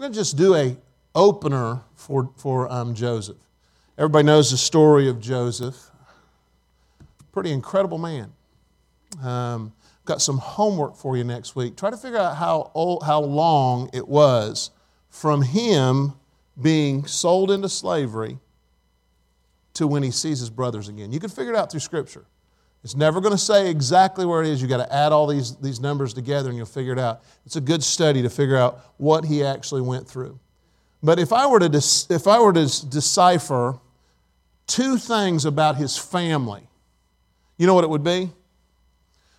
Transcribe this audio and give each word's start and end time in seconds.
We're 0.00 0.04
going 0.04 0.12
to 0.14 0.18
just 0.20 0.38
do 0.38 0.54
a 0.54 0.78
opener 1.14 1.82
for, 1.94 2.30
for 2.38 2.72
um, 2.72 2.94
Joseph. 2.94 3.36
Everybody 3.98 4.24
knows 4.24 4.50
the 4.50 4.56
story 4.56 5.10
of 5.10 5.20
Joseph. 5.20 5.90
Pretty 7.32 7.52
incredible 7.52 7.98
man. 7.98 8.32
Um, 9.22 9.74
got 10.06 10.22
some 10.22 10.38
homework 10.38 10.96
for 10.96 11.18
you 11.18 11.24
next 11.24 11.54
week. 11.54 11.76
Try 11.76 11.90
to 11.90 11.98
figure 11.98 12.16
out 12.16 12.38
how, 12.38 12.70
old, 12.74 13.02
how 13.02 13.20
long 13.20 13.90
it 13.92 14.08
was 14.08 14.70
from 15.10 15.42
him 15.42 16.14
being 16.58 17.04
sold 17.04 17.50
into 17.50 17.68
slavery 17.68 18.38
to 19.74 19.86
when 19.86 20.02
he 20.02 20.10
sees 20.10 20.40
his 20.40 20.48
brothers 20.48 20.88
again. 20.88 21.12
You 21.12 21.20
can 21.20 21.28
figure 21.28 21.52
it 21.52 21.58
out 21.58 21.70
through 21.70 21.80
Scripture. 21.80 22.24
It's 22.82 22.94
never 22.94 23.20
going 23.20 23.32
to 23.32 23.38
say 23.38 23.70
exactly 23.70 24.24
where 24.24 24.42
it 24.42 24.48
is. 24.48 24.62
You've 24.62 24.70
got 24.70 24.78
to 24.78 24.92
add 24.92 25.12
all 25.12 25.26
these, 25.26 25.56
these 25.56 25.80
numbers 25.80 26.14
together 26.14 26.48
and 26.48 26.56
you'll 26.56 26.66
figure 26.66 26.92
it 26.92 26.98
out. 26.98 27.22
It's 27.44 27.56
a 27.56 27.60
good 27.60 27.82
study 27.82 28.22
to 28.22 28.30
figure 28.30 28.56
out 28.56 28.80
what 28.96 29.24
he 29.24 29.44
actually 29.44 29.82
went 29.82 30.08
through. 30.08 30.38
But 31.02 31.18
if 31.18 31.32
I 31.32 31.46
were 31.46 31.58
to, 31.60 32.06
if 32.10 32.26
I 32.26 32.40
were 32.40 32.52
to 32.52 32.64
decipher 32.88 33.78
two 34.66 34.96
things 34.96 35.44
about 35.44 35.76
his 35.76 35.98
family, 35.98 36.62
you 37.58 37.66
know 37.66 37.74
what 37.74 37.84
it 37.84 37.90
would 37.90 38.04
be? 38.04 38.30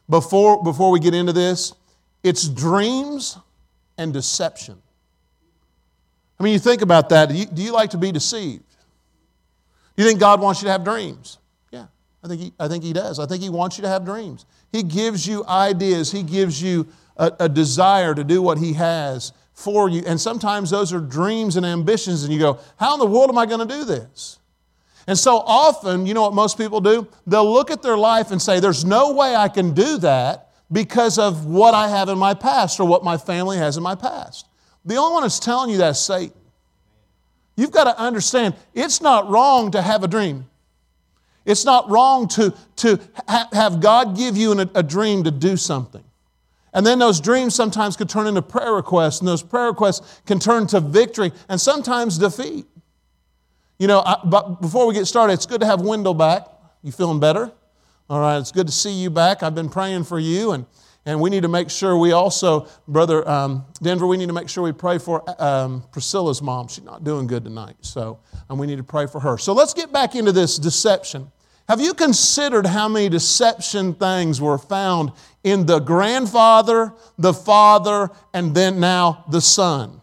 Before, 0.10 0.64
before 0.64 0.92
we 0.92 1.00
get 1.00 1.16
into 1.16 1.34
this, 1.34 1.74
it's 2.24 2.48
dreams 2.48 3.38
and 3.98 4.14
deception. 4.14 4.78
I 6.40 6.44
mean, 6.44 6.54
you 6.54 6.60
think 6.60 6.82
about 6.82 7.10
that. 7.10 7.30
Do 7.30 7.36
you, 7.36 7.46
do 7.46 7.62
you 7.62 7.72
like 7.72 7.92
to 7.92 7.98
be 7.98 8.12
deceived? 8.12 8.66
Do 9.96 10.04
you 10.04 10.10
think 10.10 10.20
God 10.20 10.42
wants 10.42 10.62
you 10.62 10.66
to 10.66 10.72
have 10.72 10.84
dreams? 10.84 11.38
I 12.24 12.28
think, 12.28 12.42
he, 12.42 12.54
I 12.60 12.68
think 12.68 12.84
He 12.84 12.94
does. 12.94 13.20
I 13.20 13.26
think 13.26 13.42
He 13.42 13.50
wants 13.50 13.78
you 13.78 13.82
to 13.84 13.88
have 13.88 14.06
dreams. 14.06 14.46
He 14.72 14.84
gives 14.84 15.28
you 15.28 15.46
ideas, 15.46 16.12
He 16.12 16.24
gives 16.24 16.62
you 16.62 16.88
a, 17.18 17.32
a 17.42 17.50
desire 17.50 18.14
to 18.14 18.24
do 18.24 18.42
what 18.42 18.58
He 18.58 18.74
has 18.74 19.34
for 19.54 19.90
you. 19.90 20.04
And 20.06 20.20
sometimes 20.20 20.70
those 20.70 20.94
are 20.94 21.00
dreams 21.00 21.56
and 21.56 21.66
ambitions, 21.66 22.24
and 22.24 22.34
you 22.34 22.40
go, 22.40 22.60
How 22.78 22.94
in 22.94 23.00
the 23.00 23.06
world 23.06 23.30
am 23.30 23.38
I 23.38 23.46
going 23.46 23.68
to 23.68 23.74
do 23.74 23.86
this? 23.86 24.40
And 25.08 25.18
so 25.18 25.38
often, 25.38 26.06
you 26.06 26.14
know 26.14 26.22
what 26.22 26.34
most 26.34 26.58
people 26.58 26.80
do? 26.80 27.08
They'll 27.26 27.52
look 27.52 27.72
at 27.72 27.82
their 27.82 27.98
life 27.98 28.32
and 28.32 28.42
say, 28.42 28.60
There's 28.60 28.86
no 28.86 29.14
way 29.14 29.36
I 29.36 29.48
can 29.48 29.74
do 29.74 29.98
that 30.00 30.50
because 30.72 31.18
of 31.18 31.46
what 31.46 31.74
I 31.74 31.90
have 31.90 32.08
in 32.08 32.18
my 32.18 32.34
past 32.34 32.80
or 32.80 32.88
what 32.88 33.04
my 33.04 33.18
family 33.18 33.58
has 33.58 33.78
in 33.78 33.84
my 33.84 33.96
past. 33.96 34.48
The 34.86 34.96
only 34.96 35.14
one 35.14 35.24
that's 35.24 35.40
telling 35.40 35.70
you 35.70 35.78
that 35.78 35.92
is 35.92 36.00
Satan. 36.00 36.38
You've 37.58 37.72
got 37.72 37.84
to 37.84 38.00
understand 38.00 38.56
it's 38.74 39.02
not 39.02 39.30
wrong 39.30 39.72
to 39.72 39.82
have 39.82 40.04
a 40.04 40.08
dream. 40.08 40.48
It's 41.46 41.66
not 41.66 41.90
wrong 41.90 42.28
to, 42.30 42.54
to 42.78 43.00
ha- 43.28 43.50
have 43.52 43.80
God 43.80 44.16
give 44.16 44.38
you 44.38 44.52
an, 44.52 44.70
a 44.76 44.84
dream 44.84 45.24
to 45.24 45.32
do 45.32 45.58
something. 45.58 46.04
And 46.74 46.86
then 46.86 47.00
those 47.00 47.20
dreams 47.20 47.54
sometimes 47.54 47.98
could 47.98 48.10
turn 48.10 48.28
into 48.28 48.42
prayer 48.42 48.74
requests, 48.74 49.20
and 49.20 49.28
those 49.28 49.44
prayer 49.44 49.68
requests 49.68 50.22
can 50.26 50.40
turn 50.40 50.68
to 50.68 50.80
victory 50.80 51.32
and 51.50 51.60
sometimes 51.60 52.18
defeat. 52.18 52.66
You 53.78 53.88
know, 53.88 54.02
I, 54.06 54.18
but 54.24 54.62
before 54.62 54.86
we 54.88 54.94
get 54.94 55.06
started, 55.06 55.34
it's 55.34 55.46
good 55.46 55.62
to 55.62 55.68
have 55.68 55.82
Wendell 55.82 56.14
back. 56.14 56.48
You 56.84 56.92
feeling 56.92 57.20
better? 57.20 57.52
All 58.10 58.20
right, 58.20 58.38
it's 58.38 58.52
good 58.52 58.68
to 58.68 58.74
see 58.74 58.92
you 58.92 59.10
back. 59.10 59.44
I've 59.44 59.56
been 59.56 59.70
praying 59.70 60.04
for 60.06 60.20
you, 60.20 60.52
and, 60.52 60.66
and 61.06 61.20
we 61.20 61.30
need 61.30 61.42
to 61.42 61.48
make 61.50 61.70
sure 61.70 61.98
we 61.98 62.12
also, 62.12 62.68
Brother 62.88 63.28
um, 63.28 63.66
Denver, 63.82 64.06
we 64.06 64.18
need 64.18 64.28
to 64.28 64.34
make 64.34 64.50
sure 64.50 64.64
we 64.64 64.72
pray 64.72 65.00
for 65.00 65.24
um, 65.42 65.84
Priscilla's 65.92 66.42
mom. 66.42 66.68
She's 66.68 66.84
not 66.84 67.04
doing 67.04 67.26
good 67.26 67.44
tonight, 67.44 67.76
so 67.82 68.20
and 68.50 68.60
we 68.60 68.68
need 68.68 68.78
to 68.78 68.84
pray 68.84 69.08
for 69.08 69.20
her. 69.20 69.38
So 69.38 69.54
let's 69.54 69.74
get 69.74 69.92
back 69.92 70.16
into 70.16 70.32
this 70.32 70.58
deception. 70.58 71.32
Have 71.68 71.80
you 71.80 71.94
considered 71.94 72.66
how 72.66 72.88
many 72.88 73.08
deception 73.10 73.94
things 73.94 74.42
were 74.42 74.58
found 74.58 75.12
in 75.44 75.66
the 75.66 75.80
grandfather, 75.80 76.94
the 77.18 77.34
father, 77.34 78.10
and 78.34 78.54
then 78.54 78.80
now 78.80 79.24
the 79.30 79.42
son? 79.42 80.02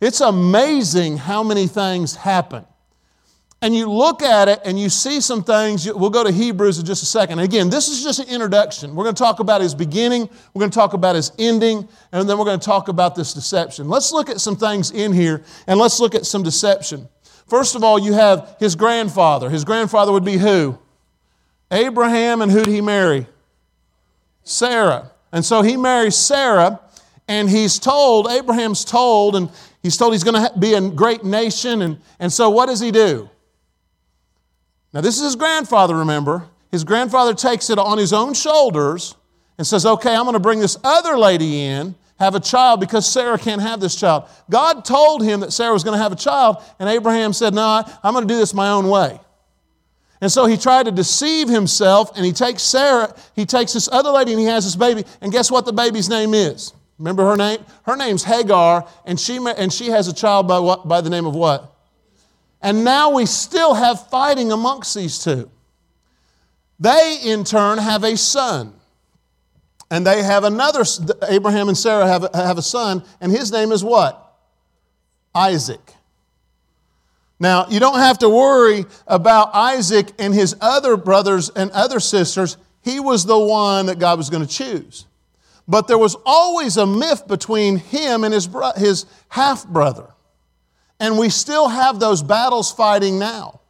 It's 0.00 0.20
amazing 0.20 1.16
how 1.16 1.42
many 1.42 1.66
things 1.66 2.14
happen. 2.14 2.66
And 3.60 3.74
you 3.74 3.90
look 3.90 4.22
at 4.22 4.48
it 4.48 4.60
and 4.64 4.78
you 4.78 4.88
see 4.88 5.20
some 5.20 5.42
things. 5.42 5.92
We'll 5.92 6.10
go 6.10 6.22
to 6.22 6.30
Hebrews 6.30 6.78
in 6.78 6.86
just 6.86 7.02
a 7.02 7.06
second. 7.06 7.40
Again, 7.40 7.68
this 7.70 7.88
is 7.88 8.04
just 8.04 8.20
an 8.20 8.28
introduction. 8.28 8.94
We're 8.94 9.02
going 9.02 9.16
to 9.16 9.22
talk 9.22 9.40
about 9.40 9.60
his 9.60 9.74
beginning, 9.74 10.30
we're 10.54 10.60
going 10.60 10.70
to 10.70 10.74
talk 10.74 10.92
about 10.92 11.16
his 11.16 11.32
ending, 11.38 11.88
and 12.12 12.28
then 12.28 12.38
we're 12.38 12.44
going 12.44 12.60
to 12.60 12.64
talk 12.64 12.88
about 12.88 13.16
this 13.16 13.34
deception. 13.34 13.88
Let's 13.88 14.12
look 14.12 14.30
at 14.30 14.40
some 14.40 14.56
things 14.56 14.92
in 14.92 15.12
here 15.12 15.42
and 15.66 15.80
let's 15.80 15.98
look 15.98 16.14
at 16.14 16.24
some 16.24 16.44
deception. 16.44 17.08
First 17.48 17.74
of 17.74 17.82
all, 17.82 17.98
you 17.98 18.12
have 18.12 18.56
his 18.60 18.76
grandfather. 18.76 19.50
His 19.50 19.64
grandfather 19.64 20.12
would 20.12 20.24
be 20.24 20.36
who? 20.36 20.78
Abraham, 21.70 22.42
and 22.42 22.52
who'd 22.52 22.66
he 22.66 22.80
marry? 22.80 23.26
Sarah. 24.44 25.10
And 25.32 25.44
so 25.44 25.62
he 25.62 25.76
marries 25.76 26.16
Sarah, 26.16 26.80
and 27.26 27.50
he's 27.50 27.78
told, 27.78 28.28
Abraham's 28.30 28.84
told, 28.84 29.36
and 29.36 29.50
He's 29.82 29.96
told 29.96 30.12
he's 30.12 30.24
going 30.24 30.34
to 30.34 30.58
be 30.58 30.74
a 30.74 30.80
great 30.80 31.24
nation. 31.24 31.82
And, 31.82 32.00
and 32.18 32.32
so 32.32 32.50
what 32.50 32.66
does 32.66 32.80
he 32.80 32.90
do? 32.90 33.30
Now, 34.92 35.00
this 35.00 35.16
is 35.16 35.24
his 35.24 35.36
grandfather, 35.36 35.96
remember. 35.96 36.48
His 36.70 36.84
grandfather 36.84 37.34
takes 37.34 37.70
it 37.70 37.78
on 37.78 37.98
his 37.98 38.12
own 38.12 38.34
shoulders 38.34 39.16
and 39.56 39.66
says, 39.66 39.84
Okay, 39.84 40.14
I'm 40.14 40.24
going 40.24 40.34
to 40.34 40.40
bring 40.40 40.60
this 40.60 40.76
other 40.84 41.18
lady 41.18 41.64
in, 41.64 41.94
have 42.18 42.34
a 42.34 42.40
child 42.40 42.80
because 42.80 43.10
Sarah 43.10 43.38
can't 43.38 43.62
have 43.62 43.80
this 43.80 43.94
child. 43.96 44.28
God 44.50 44.84
told 44.84 45.22
him 45.22 45.40
that 45.40 45.52
Sarah 45.52 45.72
was 45.72 45.84
going 45.84 45.96
to 45.96 46.02
have 46.02 46.12
a 46.12 46.16
child, 46.16 46.62
and 46.78 46.88
Abraham 46.88 47.32
said, 47.32 47.54
No, 47.54 47.84
I'm 48.02 48.12
going 48.14 48.26
to 48.26 48.32
do 48.32 48.38
this 48.38 48.54
my 48.54 48.70
own 48.70 48.88
way. 48.88 49.20
And 50.20 50.32
so 50.32 50.46
he 50.46 50.56
tried 50.56 50.86
to 50.86 50.90
deceive 50.90 51.48
himself, 51.48 52.16
and 52.16 52.24
he 52.26 52.32
takes 52.32 52.62
Sarah, 52.62 53.14
he 53.36 53.46
takes 53.46 53.72
this 53.72 53.88
other 53.92 54.10
lady, 54.10 54.32
and 54.32 54.40
he 54.40 54.46
has 54.46 54.64
this 54.64 54.74
baby. 54.74 55.04
And 55.20 55.30
guess 55.30 55.50
what 55.50 55.64
the 55.64 55.72
baby's 55.72 56.08
name 56.08 56.34
is? 56.34 56.72
Remember 56.98 57.24
her 57.24 57.36
name? 57.36 57.64
Her 57.84 57.96
name's 57.96 58.24
Hagar, 58.24 58.88
and 59.04 59.18
she, 59.18 59.36
and 59.36 59.72
she 59.72 59.86
has 59.90 60.08
a 60.08 60.12
child 60.12 60.48
by, 60.48 60.58
what, 60.58 60.88
by 60.88 61.00
the 61.00 61.10
name 61.10 61.26
of 61.26 61.36
what? 61.36 61.72
And 62.60 62.84
now 62.84 63.10
we 63.10 63.26
still 63.26 63.74
have 63.74 64.08
fighting 64.08 64.50
amongst 64.50 64.94
these 64.94 65.22
two. 65.22 65.50
They, 66.80 67.18
in 67.24 67.44
turn, 67.44 67.78
have 67.78 68.04
a 68.04 68.16
son. 68.16 68.74
And 69.90 70.06
they 70.06 70.22
have 70.22 70.44
another, 70.44 70.84
Abraham 71.28 71.68
and 71.68 71.78
Sarah 71.78 72.06
have, 72.06 72.28
have 72.34 72.58
a 72.58 72.62
son, 72.62 73.04
and 73.20 73.32
his 73.32 73.50
name 73.50 73.72
is 73.72 73.82
what? 73.82 74.36
Isaac. 75.34 75.80
Now, 77.40 77.66
you 77.68 77.78
don't 77.80 77.98
have 77.98 78.18
to 78.18 78.28
worry 78.28 78.84
about 79.06 79.54
Isaac 79.54 80.08
and 80.18 80.34
his 80.34 80.56
other 80.60 80.96
brothers 80.96 81.50
and 81.50 81.70
other 81.70 82.00
sisters. 82.00 82.56
He 82.82 83.00
was 83.00 83.24
the 83.24 83.38
one 83.38 83.86
that 83.86 83.98
God 83.98 84.18
was 84.18 84.28
going 84.28 84.44
to 84.44 84.52
choose. 84.52 85.06
But 85.66 85.86
there 85.86 85.98
was 85.98 86.16
always 86.26 86.76
a 86.76 86.86
myth 86.86 87.28
between 87.28 87.76
him 87.76 88.24
and 88.24 88.34
his, 88.34 88.48
his 88.76 89.06
half 89.28 89.66
brother. 89.66 90.08
And 91.00 91.18
we 91.18 91.28
still 91.28 91.68
have 91.68 92.00
those 92.00 92.22
battles 92.22 92.72
fighting 92.72 93.18
now. 93.18 93.60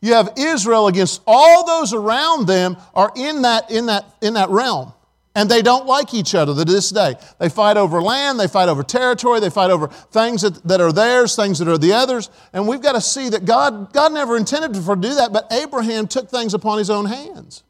You 0.00 0.14
have 0.14 0.34
Israel 0.36 0.88
against 0.88 1.22
all 1.26 1.66
those 1.66 1.92
around 1.92 2.46
them 2.46 2.76
are 2.94 3.12
in 3.16 3.42
that, 3.42 3.70
in 3.70 3.86
that, 3.86 4.04
in 4.20 4.34
that 4.34 4.50
realm. 4.50 4.92
And 5.34 5.50
they 5.50 5.60
don't 5.60 5.86
like 5.86 6.14
each 6.14 6.34
other 6.34 6.54
to 6.54 6.64
this 6.64 6.90
day. 6.90 7.14
They 7.38 7.50
fight 7.50 7.76
over 7.76 8.00
land, 8.00 8.40
they 8.40 8.48
fight 8.48 8.70
over 8.70 8.82
territory, 8.82 9.38
they 9.38 9.50
fight 9.50 9.70
over 9.70 9.88
things 9.88 10.42
that, 10.42 10.62
that 10.64 10.80
are 10.80 10.92
theirs, 10.92 11.36
things 11.36 11.58
that 11.58 11.68
are 11.68 11.76
the 11.76 11.92
others. 11.92 12.30
And 12.54 12.66
we've 12.66 12.80
got 12.80 12.92
to 12.92 13.02
see 13.02 13.28
that 13.28 13.44
God, 13.44 13.92
God 13.92 14.12
never 14.12 14.38
intended 14.38 14.74
for 14.82 14.94
to 14.94 15.00
do 15.00 15.14
that, 15.16 15.34
but 15.34 15.46
Abraham 15.52 16.06
took 16.06 16.30
things 16.30 16.54
upon 16.54 16.78
his 16.78 16.88
own 16.88 17.04
hands. 17.04 17.64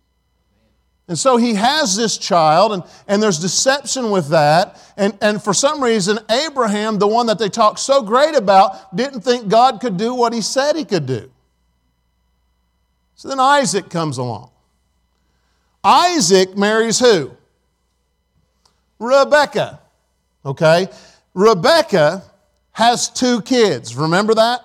And 1.08 1.16
so 1.16 1.36
he 1.36 1.54
has 1.54 1.94
this 1.94 2.18
child, 2.18 2.72
and, 2.72 2.82
and 3.06 3.22
there's 3.22 3.38
deception 3.38 4.10
with 4.10 4.28
that. 4.30 4.80
And, 4.96 5.16
and 5.20 5.42
for 5.42 5.54
some 5.54 5.82
reason, 5.82 6.18
Abraham, 6.28 6.98
the 6.98 7.06
one 7.06 7.26
that 7.26 7.38
they 7.38 7.48
talk 7.48 7.78
so 7.78 8.02
great 8.02 8.34
about, 8.34 8.94
didn't 8.94 9.20
think 9.20 9.48
God 9.48 9.80
could 9.80 9.96
do 9.96 10.14
what 10.14 10.32
he 10.32 10.40
said 10.40 10.74
he 10.74 10.84
could 10.84 11.06
do. 11.06 11.30
So 13.14 13.28
then 13.28 13.38
Isaac 13.38 13.88
comes 13.88 14.18
along. 14.18 14.50
Isaac 15.84 16.56
marries 16.56 16.98
who? 16.98 17.30
Rebecca. 18.98 19.78
Okay? 20.44 20.88
Rebecca 21.34 22.24
has 22.72 23.08
two 23.08 23.42
kids. 23.42 23.94
Remember 23.94 24.34
that? 24.34 24.60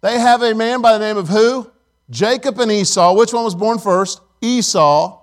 They 0.00 0.18
have 0.18 0.42
a 0.42 0.54
man 0.54 0.82
by 0.82 0.94
the 0.94 0.98
name 0.98 1.16
of 1.16 1.28
who? 1.28 1.70
Jacob 2.10 2.58
and 2.58 2.72
Esau. 2.72 3.14
Which 3.14 3.32
one 3.32 3.44
was 3.44 3.54
born 3.54 3.78
first? 3.78 4.20
Esau 4.40 5.19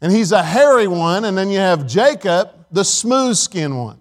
and 0.00 0.12
he's 0.12 0.32
a 0.32 0.42
hairy 0.42 0.86
one, 0.86 1.24
and 1.24 1.36
then 1.36 1.50
you 1.50 1.58
have 1.58 1.86
Jacob, 1.86 2.50
the 2.70 2.84
smooth 2.84 3.36
skinned 3.36 3.76
one. 3.76 4.00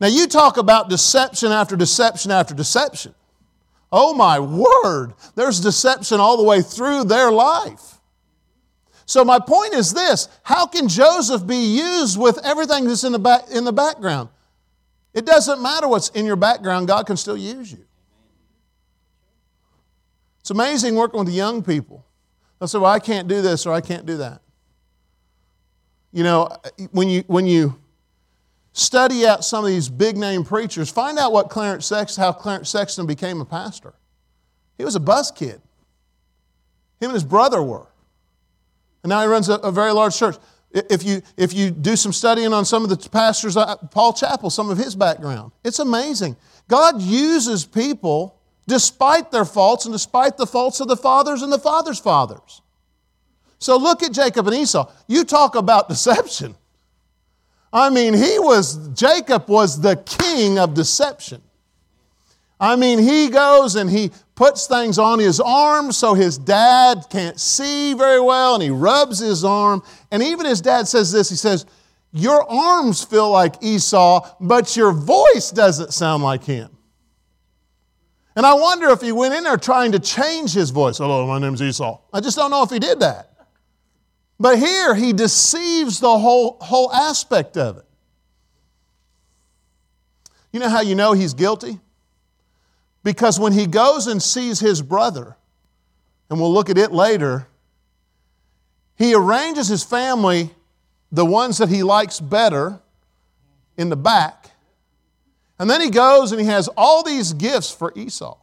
Now, 0.00 0.08
you 0.08 0.26
talk 0.26 0.56
about 0.56 0.88
deception 0.88 1.52
after 1.52 1.76
deception 1.76 2.30
after 2.30 2.54
deception. 2.54 3.14
Oh 3.92 4.12
my 4.12 4.40
word, 4.40 5.14
there's 5.36 5.60
deception 5.60 6.18
all 6.18 6.36
the 6.36 6.42
way 6.42 6.62
through 6.62 7.04
their 7.04 7.30
life. 7.30 8.00
So, 9.06 9.24
my 9.24 9.38
point 9.38 9.74
is 9.74 9.92
this 9.92 10.28
how 10.42 10.66
can 10.66 10.88
Joseph 10.88 11.46
be 11.46 11.78
used 11.78 12.18
with 12.18 12.38
everything 12.44 12.86
that's 12.86 13.04
in 13.04 13.12
the, 13.12 13.18
back, 13.18 13.50
in 13.50 13.64
the 13.64 13.72
background? 13.72 14.30
It 15.12 15.26
doesn't 15.26 15.62
matter 15.62 15.86
what's 15.86 16.08
in 16.08 16.26
your 16.26 16.36
background, 16.36 16.88
God 16.88 17.06
can 17.06 17.16
still 17.16 17.36
use 17.36 17.70
you. 17.70 17.84
It's 20.40 20.50
amazing 20.50 20.96
working 20.96 21.20
with 21.20 21.32
young 21.32 21.62
people. 21.62 22.04
They'll 22.58 22.68
say, 22.68 22.78
Well, 22.78 22.90
I 22.90 22.98
can't 22.98 23.28
do 23.28 23.40
this 23.42 23.64
or 23.64 23.72
I 23.72 23.80
can't 23.80 24.04
do 24.04 24.16
that. 24.18 24.42
You 26.14 26.22
know, 26.22 26.48
when 26.92 27.10
you, 27.10 27.24
when 27.26 27.46
you, 27.46 27.78
study 28.74 29.24
out 29.24 29.44
some 29.44 29.64
of 29.64 29.70
these 29.70 29.88
big 29.88 30.16
name 30.16 30.44
preachers, 30.44 30.90
find 30.90 31.18
out 31.18 31.32
what 31.32 31.48
Clarence 31.48 31.86
Sexton, 31.86 32.22
how 32.22 32.32
Clarence 32.32 32.68
Sexton 32.68 33.06
became 33.06 33.40
a 33.40 33.44
pastor. 33.44 33.94
He 34.76 34.84
was 34.84 34.96
a 34.96 35.00
bus 35.00 35.30
kid. 35.30 35.62
Him 37.00 37.10
and 37.10 37.12
his 37.12 37.24
brother 37.24 37.62
were. 37.62 37.86
And 39.02 39.10
now 39.10 39.20
he 39.22 39.28
runs 39.28 39.48
a, 39.48 39.54
a 39.54 39.70
very 39.70 39.92
large 39.92 40.16
church. 40.16 40.36
If 40.72 41.04
you, 41.04 41.22
if 41.36 41.52
you 41.54 41.70
do 41.70 41.94
some 41.94 42.12
studying 42.12 42.52
on 42.52 42.64
some 42.64 42.82
of 42.82 42.90
the 42.90 43.08
pastors, 43.08 43.56
uh, 43.56 43.76
Paul 43.76 44.12
Chappell, 44.12 44.50
some 44.50 44.70
of 44.70 44.76
his 44.76 44.96
background, 44.96 45.52
it's 45.62 45.78
amazing. 45.78 46.36
God 46.66 47.00
uses 47.00 47.64
people 47.64 48.40
despite 48.66 49.30
their 49.30 49.44
faults 49.44 49.84
and 49.84 49.94
despite 49.94 50.36
the 50.36 50.46
faults 50.46 50.80
of 50.80 50.88
the 50.88 50.96
fathers 50.96 51.42
and 51.42 51.52
the 51.52 51.60
fathers' 51.60 52.00
fathers. 52.00 52.60
So 53.64 53.78
look 53.78 54.02
at 54.02 54.12
Jacob 54.12 54.46
and 54.46 54.54
Esau. 54.54 54.92
You 55.08 55.24
talk 55.24 55.54
about 55.54 55.88
deception. 55.94 56.54
I 57.72 57.88
mean, 57.88 58.12
he 58.12 58.38
was, 58.38 58.88
Jacob 58.88 59.48
was 59.48 59.80
the 59.80 59.96
king 59.96 60.58
of 60.58 60.74
deception. 60.74 61.40
I 62.60 62.76
mean, 62.76 62.98
he 62.98 63.30
goes 63.30 63.74
and 63.74 63.88
he 63.88 64.10
puts 64.34 64.66
things 64.66 64.98
on 64.98 65.18
his 65.18 65.40
arm 65.40 65.92
so 65.92 66.12
his 66.12 66.36
dad 66.36 67.06
can't 67.08 67.40
see 67.40 67.94
very 67.94 68.20
well, 68.20 68.52
and 68.52 68.62
he 68.62 68.68
rubs 68.68 69.18
his 69.18 69.44
arm. 69.46 69.82
And 70.10 70.22
even 70.22 70.44
his 70.44 70.60
dad 70.60 70.86
says 70.86 71.10
this 71.10 71.30
he 71.30 71.36
says, 71.36 71.64
Your 72.12 72.48
arms 72.48 73.02
feel 73.02 73.30
like 73.30 73.54
Esau, 73.62 74.28
but 74.40 74.76
your 74.76 74.92
voice 74.92 75.50
doesn't 75.50 75.94
sound 75.94 76.22
like 76.22 76.44
him. 76.44 76.68
And 78.36 78.44
I 78.44 78.52
wonder 78.52 78.90
if 78.90 79.00
he 79.00 79.12
went 79.12 79.32
in 79.32 79.44
there 79.44 79.56
trying 79.56 79.92
to 79.92 79.98
change 79.98 80.52
his 80.52 80.68
voice. 80.68 80.98
Hello, 80.98 81.26
my 81.26 81.38
name's 81.38 81.62
Esau. 81.62 81.98
I 82.12 82.20
just 82.20 82.36
don't 82.36 82.50
know 82.50 82.62
if 82.62 82.70
he 82.70 82.78
did 82.78 83.00
that. 83.00 83.33
But 84.38 84.58
here 84.58 84.94
he 84.94 85.12
deceives 85.12 86.00
the 86.00 86.18
whole, 86.18 86.58
whole 86.60 86.92
aspect 86.92 87.56
of 87.56 87.78
it. 87.78 87.84
You 90.52 90.60
know 90.60 90.68
how 90.68 90.80
you 90.80 90.94
know 90.94 91.12
he's 91.12 91.34
guilty? 91.34 91.80
Because 93.02 93.38
when 93.38 93.52
he 93.52 93.66
goes 93.66 94.06
and 94.06 94.22
sees 94.22 94.60
his 94.60 94.82
brother, 94.82 95.36
and 96.30 96.40
we'll 96.40 96.52
look 96.52 96.70
at 96.70 96.78
it 96.78 96.92
later, 96.92 97.46
he 98.96 99.14
arranges 99.14 99.68
his 99.68 99.84
family, 99.84 100.50
the 101.12 101.24
ones 101.24 101.58
that 101.58 101.68
he 101.68 101.82
likes 101.82 102.20
better, 102.20 102.80
in 103.76 103.88
the 103.88 103.96
back. 103.96 104.50
And 105.58 105.68
then 105.68 105.80
he 105.80 105.90
goes 105.90 106.32
and 106.32 106.40
he 106.40 106.46
has 106.46 106.68
all 106.76 107.02
these 107.02 107.32
gifts 107.32 107.70
for 107.70 107.92
Esau. 107.96 108.38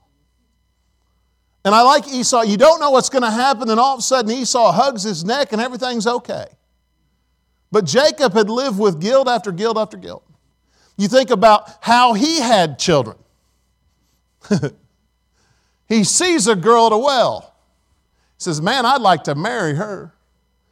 And 1.64 1.76
I 1.76 1.82
like 1.82 2.08
Esau. 2.08 2.42
You 2.42 2.58
don't 2.58 2.80
know 2.80 2.92
what's 2.92 3.10
going 3.10 3.24
to 3.24 3.32
happen, 3.32 3.70
and 3.70 3.80
all 3.80 3.94
of 3.94 4.00
a 4.00 4.04
sudden 4.04 4.32
Esau 4.32 4.72
hugs 4.72 5.04
his 5.04 5.24
neck 5.24 5.52
and 5.52 5.62
everything's 5.62 6.08
okay. 6.08 6.48
But 7.72 7.86
Jacob 7.86 8.34
had 8.34 8.50
lived 8.50 8.80
with 8.80 9.00
guilt 9.00 9.28
after 9.28 9.52
guilt 9.52 9.78
after 9.78 9.98
guilt. 9.98 10.24
You 10.98 11.08
think 11.08 11.30
about 11.30 11.70
how 11.82 12.14
he 12.14 12.40
had 12.40 12.78
children. 12.78 13.18
he 15.88 16.04
sees 16.04 16.48
a 16.48 16.56
girl 16.56 16.88
at 16.88 16.92
a 16.92 16.98
well. 16.98 17.56
He 18.38 18.44
says, 18.44 18.62
Man, 18.62 18.86
I'd 18.86 19.02
like 19.02 19.24
to 19.26 19.36
marry 19.36 19.76
her. 19.76 20.14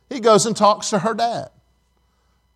He 0.09 0.19
goes 0.19 0.45
and 0.45 0.57
talks 0.57 0.89
to 0.89 0.99
her 0.99 1.13
dad. 1.13 1.49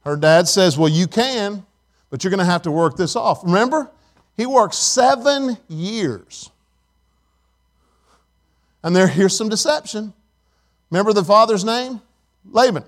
Her 0.03 0.17
dad 0.17 0.47
says, 0.47 0.77
Well, 0.77 0.89
you 0.89 1.07
can, 1.07 1.65
but 2.09 2.23
you're 2.23 2.31
going 2.31 2.39
to 2.39 2.45
have 2.45 2.63
to 2.63 2.71
work 2.71 2.97
this 2.97 3.15
off. 3.15 3.43
Remember, 3.43 3.89
he 4.35 4.45
worked 4.45 4.75
seven 4.75 5.57
years 5.69 6.51
and 8.83 8.95
there, 8.95 9.07
here's 9.07 9.35
some 9.35 9.49
deception. 9.49 10.13
Remember 10.89 11.13
the 11.13 11.23
father's 11.23 11.63
name? 11.63 12.01
Laban. 12.45 12.83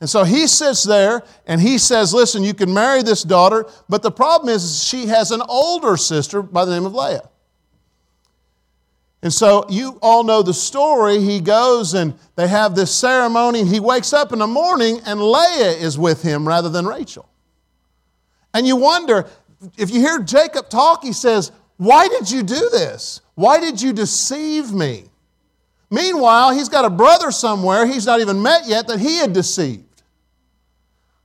And 0.00 0.10
so 0.10 0.24
he 0.24 0.48
sits 0.48 0.82
there 0.82 1.22
and 1.46 1.60
he 1.60 1.78
says, 1.78 2.12
Listen, 2.12 2.42
you 2.42 2.54
can 2.54 2.74
marry 2.74 3.02
this 3.02 3.22
daughter, 3.22 3.66
but 3.88 4.02
the 4.02 4.10
problem 4.10 4.52
is 4.52 4.82
she 4.82 5.06
has 5.06 5.30
an 5.30 5.42
older 5.48 5.96
sister 5.96 6.42
by 6.42 6.64
the 6.64 6.72
name 6.72 6.84
of 6.84 6.94
Leah. 6.94 7.28
And 9.22 9.32
so 9.32 9.64
you 9.68 10.00
all 10.02 10.24
know 10.24 10.42
the 10.42 10.52
story. 10.52 11.20
He 11.20 11.40
goes 11.40 11.94
and 11.94 12.14
they 12.34 12.48
have 12.48 12.74
this 12.74 12.92
ceremony. 12.92 13.64
He 13.64 13.78
wakes 13.78 14.12
up 14.12 14.32
in 14.32 14.40
the 14.40 14.48
morning 14.48 15.00
and 15.06 15.22
Leah 15.22 15.70
is 15.70 15.96
with 15.96 16.22
him 16.22 16.48
rather 16.48 16.68
than 16.68 16.86
Rachel. 16.86 17.28
And 18.52 18.66
you 18.66 18.74
wonder, 18.74 19.26
if 19.78 19.92
you 19.92 20.00
hear 20.00 20.18
Jacob 20.18 20.68
talk, 20.68 21.04
he 21.04 21.12
says, 21.12 21.52
Why 21.82 22.06
did 22.06 22.30
you 22.30 22.44
do 22.44 22.68
this? 22.70 23.22
Why 23.34 23.58
did 23.58 23.82
you 23.82 23.92
deceive 23.92 24.72
me? 24.72 25.06
Meanwhile, 25.90 26.54
he's 26.54 26.68
got 26.68 26.84
a 26.84 26.90
brother 26.90 27.32
somewhere 27.32 27.86
he's 27.86 28.06
not 28.06 28.20
even 28.20 28.40
met 28.40 28.68
yet 28.68 28.86
that 28.86 29.00
he 29.00 29.16
had 29.16 29.32
deceived. 29.32 30.04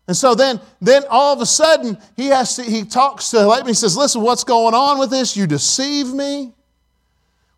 And 0.07 0.18
so 0.18 0.33
then, 0.33 0.59
then 0.81 1.04
all 1.12 1.31
of 1.31 1.42
a 1.42 1.45
sudden, 1.45 1.95
he, 2.15 2.27
has 2.27 2.56
to, 2.56 2.63
he 2.63 2.86
talks 2.86 3.30
to 3.30 3.48
Laban. 3.48 3.68
He 3.68 3.75
says, 3.75 3.95
Listen, 3.95 4.24
what's 4.24 4.44
going 4.44 4.74
on 4.74 4.98
with 4.98 5.12
this? 5.12 5.38
You 5.38 5.45
deceive 5.45 6.12
me. 6.12 6.54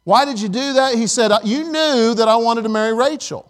Why 0.04 0.26
did 0.26 0.42
you 0.42 0.50
do 0.50 0.74
that? 0.74 0.96
He 0.96 1.08
said, 1.08 1.32
uh, 1.32 1.40
You 1.42 1.72
knew 1.72 2.14
that 2.16 2.28
I 2.28 2.36
wanted 2.36 2.64
to 2.64 2.70
marry 2.70 2.94
Rachel. 2.94 3.50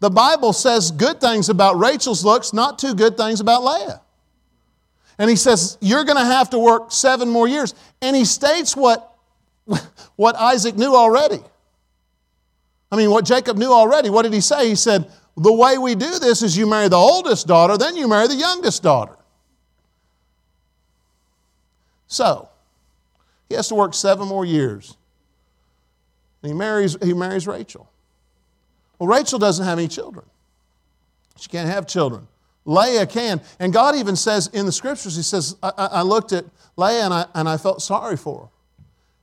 The 0.00 0.10
Bible 0.10 0.52
says 0.52 0.90
good 0.90 1.20
things 1.20 1.48
about 1.48 1.78
Rachel's 1.78 2.24
looks, 2.24 2.52
not 2.52 2.80
too 2.80 2.96
good 2.96 3.16
things 3.16 3.38
about 3.38 3.62
Leah. 3.62 4.00
And 5.18 5.30
he 5.30 5.36
says, 5.36 5.78
You're 5.80 6.04
going 6.04 6.18
to 6.18 6.24
have 6.24 6.50
to 6.50 6.58
work 6.58 6.92
seven 6.92 7.28
more 7.28 7.48
years. 7.48 7.74
And 8.02 8.16
he 8.16 8.24
states 8.24 8.76
what 8.76 9.14
what 10.16 10.36
Isaac 10.36 10.76
knew 10.76 10.94
already. 10.94 11.40
I 12.90 12.96
mean, 12.96 13.10
what 13.10 13.24
Jacob 13.24 13.56
knew 13.56 13.72
already. 13.72 14.10
What 14.10 14.22
did 14.22 14.32
he 14.32 14.40
say? 14.40 14.68
He 14.68 14.76
said, 14.76 15.10
The 15.36 15.52
way 15.52 15.78
we 15.78 15.94
do 15.94 16.18
this 16.18 16.42
is 16.42 16.56
you 16.56 16.66
marry 16.66 16.88
the 16.88 16.96
oldest 16.96 17.46
daughter, 17.46 17.76
then 17.76 17.96
you 17.96 18.08
marry 18.08 18.28
the 18.28 18.36
youngest 18.36 18.82
daughter. 18.82 19.16
So, 22.06 22.48
he 23.48 23.56
has 23.56 23.68
to 23.68 23.74
work 23.74 23.94
seven 23.94 24.28
more 24.28 24.44
years. 24.44 24.96
And 26.42 26.52
he 26.52 26.56
marries, 26.56 26.96
he 27.02 27.14
marries 27.14 27.46
Rachel. 27.46 27.90
Well, 28.98 29.08
Rachel 29.08 29.38
doesn't 29.38 29.64
have 29.64 29.78
any 29.78 29.88
children. 29.88 30.24
She 31.36 31.48
can't 31.48 31.68
have 31.68 31.86
children. 31.86 32.28
Leah 32.64 33.06
can. 33.06 33.40
And 33.58 33.72
God 33.72 33.96
even 33.96 34.16
says 34.16 34.48
in 34.48 34.66
the 34.66 34.72
scriptures, 34.72 35.16
He 35.16 35.22
says, 35.22 35.56
I, 35.62 35.72
I 35.76 36.02
looked 36.02 36.32
at 36.32 36.44
Leah 36.76 37.04
and 37.04 37.14
I, 37.14 37.26
and 37.34 37.48
I 37.48 37.56
felt 37.56 37.82
sorry 37.82 38.16
for 38.16 38.42
her. 38.42 38.48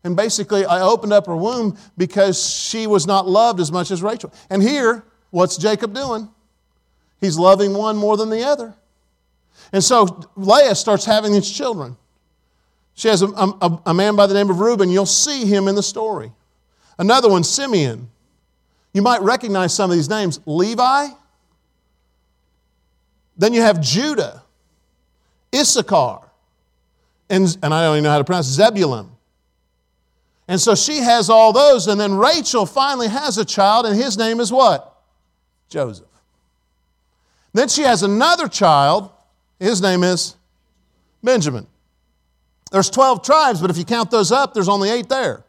And 0.04 0.16
basically, 0.16 0.66
I 0.66 0.82
opened 0.82 1.14
up 1.14 1.28
her 1.28 1.36
womb 1.36 1.78
because 1.96 2.44
she 2.44 2.88
was 2.88 3.06
not 3.06 3.28
loved 3.28 3.60
as 3.60 3.72
much 3.72 3.92
as 3.92 4.02
Rachel. 4.02 4.34
And 4.50 4.62
here, 4.62 5.04
what's 5.30 5.58
Jacob 5.58 5.94
doing? 5.94 6.28
He's 7.20 7.38
loving 7.38 7.74
one 7.74 7.98
more 7.98 8.18
than 8.18 8.30
the 8.30 8.44
other. 8.44 8.74
And 9.72 9.84
so 9.84 10.28
Leah 10.36 10.74
starts 10.74 11.06
having 11.06 11.34
these 11.34 11.50
children. 11.50 11.98
She 12.96 13.08
has 13.08 13.22
a, 13.22 13.28
a, 13.28 13.82
a, 13.88 13.94
man 13.94 14.16
by 14.16 14.28
the 14.28 14.34
name 14.34 14.50
of 14.50 14.60
Reuben. 14.60 14.90
You'll 14.90 15.06
see 15.06 15.46
him 15.46 15.68
in 15.68 15.75
the 15.75 15.84
story. 15.84 16.32
Another 16.98 17.30
one, 17.30 17.44
Simeon. 17.44 18.10
You 18.94 19.01
might 19.01 19.22
recognize 19.22 19.74
some 19.74 19.89
of 19.89 19.96
these 19.96 20.10
names 20.10 20.39
Levi. 20.46 21.08
Then 23.41 23.55
you 23.55 23.63
have 23.63 23.81
Judah, 23.81 24.43
Issachar, 25.53 26.19
and, 27.27 27.57
and 27.63 27.74
I 27.74 27.86
don't 27.86 27.95
even 27.95 28.03
know 28.03 28.12
how 28.12 28.19
to 28.19 28.24
pronounce 28.24 28.45
Zebulun. 28.45 29.10
And 30.48 30.62
so 30.62 30.75
she 30.75 30.98
has 30.98 31.27
all 31.27 31.51
those, 31.51 31.88
and 31.88 32.00
then 32.00 32.13
Rachel 32.13 32.67
finally 32.67 33.07
has 33.07 33.39
a 33.39 33.45
child, 33.45 33.88
and 33.88 33.95
his 33.95 34.15
name 34.15 34.39
is 34.39 34.51
what? 34.51 34.95
Joseph. 35.69 36.05
Then 37.51 37.67
she 37.67 37.81
has 37.81 38.03
another 38.03 38.48
child, 38.48 39.10
his 39.60 39.81
name 39.81 40.03
is 40.03 40.36
Benjamin. 41.24 41.65
There's 42.71 42.91
12 42.91 43.24
tribes, 43.24 43.60
but 43.60 43.71
if 43.71 43.77
you 43.79 43.86
count 43.86 44.12
those 44.12 44.31
up, 44.31 44.53
there's 44.53 44.69
only 44.69 44.91
eight 44.91 45.10
there. 45.10 45.43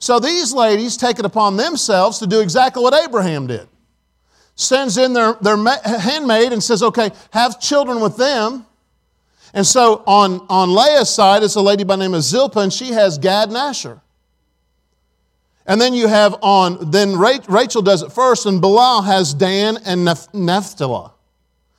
So 0.00 0.20
these 0.20 0.52
ladies 0.52 0.98
take 0.98 1.18
it 1.18 1.24
upon 1.24 1.56
themselves 1.56 2.18
to 2.18 2.26
do 2.26 2.40
exactly 2.40 2.82
what 2.82 2.92
Abraham 2.92 3.46
did. 3.46 3.69
Sends 4.60 4.98
in 4.98 5.12
their, 5.12 5.34
their 5.40 5.56
handmaid 5.56 6.52
and 6.52 6.62
says, 6.62 6.82
okay, 6.82 7.10
have 7.30 7.60
children 7.60 8.00
with 8.00 8.16
them 8.16 8.66
and 9.52 9.66
so 9.66 10.02
on, 10.06 10.46
on 10.48 10.74
Leah's 10.74 11.10
side, 11.10 11.42
it's 11.42 11.56
a 11.56 11.60
lady 11.60 11.84
by 11.84 11.96
name 11.96 12.14
of 12.14 12.22
Zilpah, 12.22 12.60
and 12.60 12.72
she 12.72 12.92
has 12.92 13.18
Gad 13.18 13.48
and 13.48 13.56
Asher. 13.56 14.00
And 15.66 15.80
then 15.80 15.92
you 15.92 16.08
have 16.08 16.36
on, 16.40 16.90
then 16.90 17.16
Rachel 17.16 17.82
does 17.82 18.02
it 18.02 18.12
first, 18.12 18.46
and 18.46 18.62
Bilhah 18.62 19.04
has 19.04 19.34
Dan 19.34 19.78
and 19.84 20.04
Naphtali. 20.32 21.10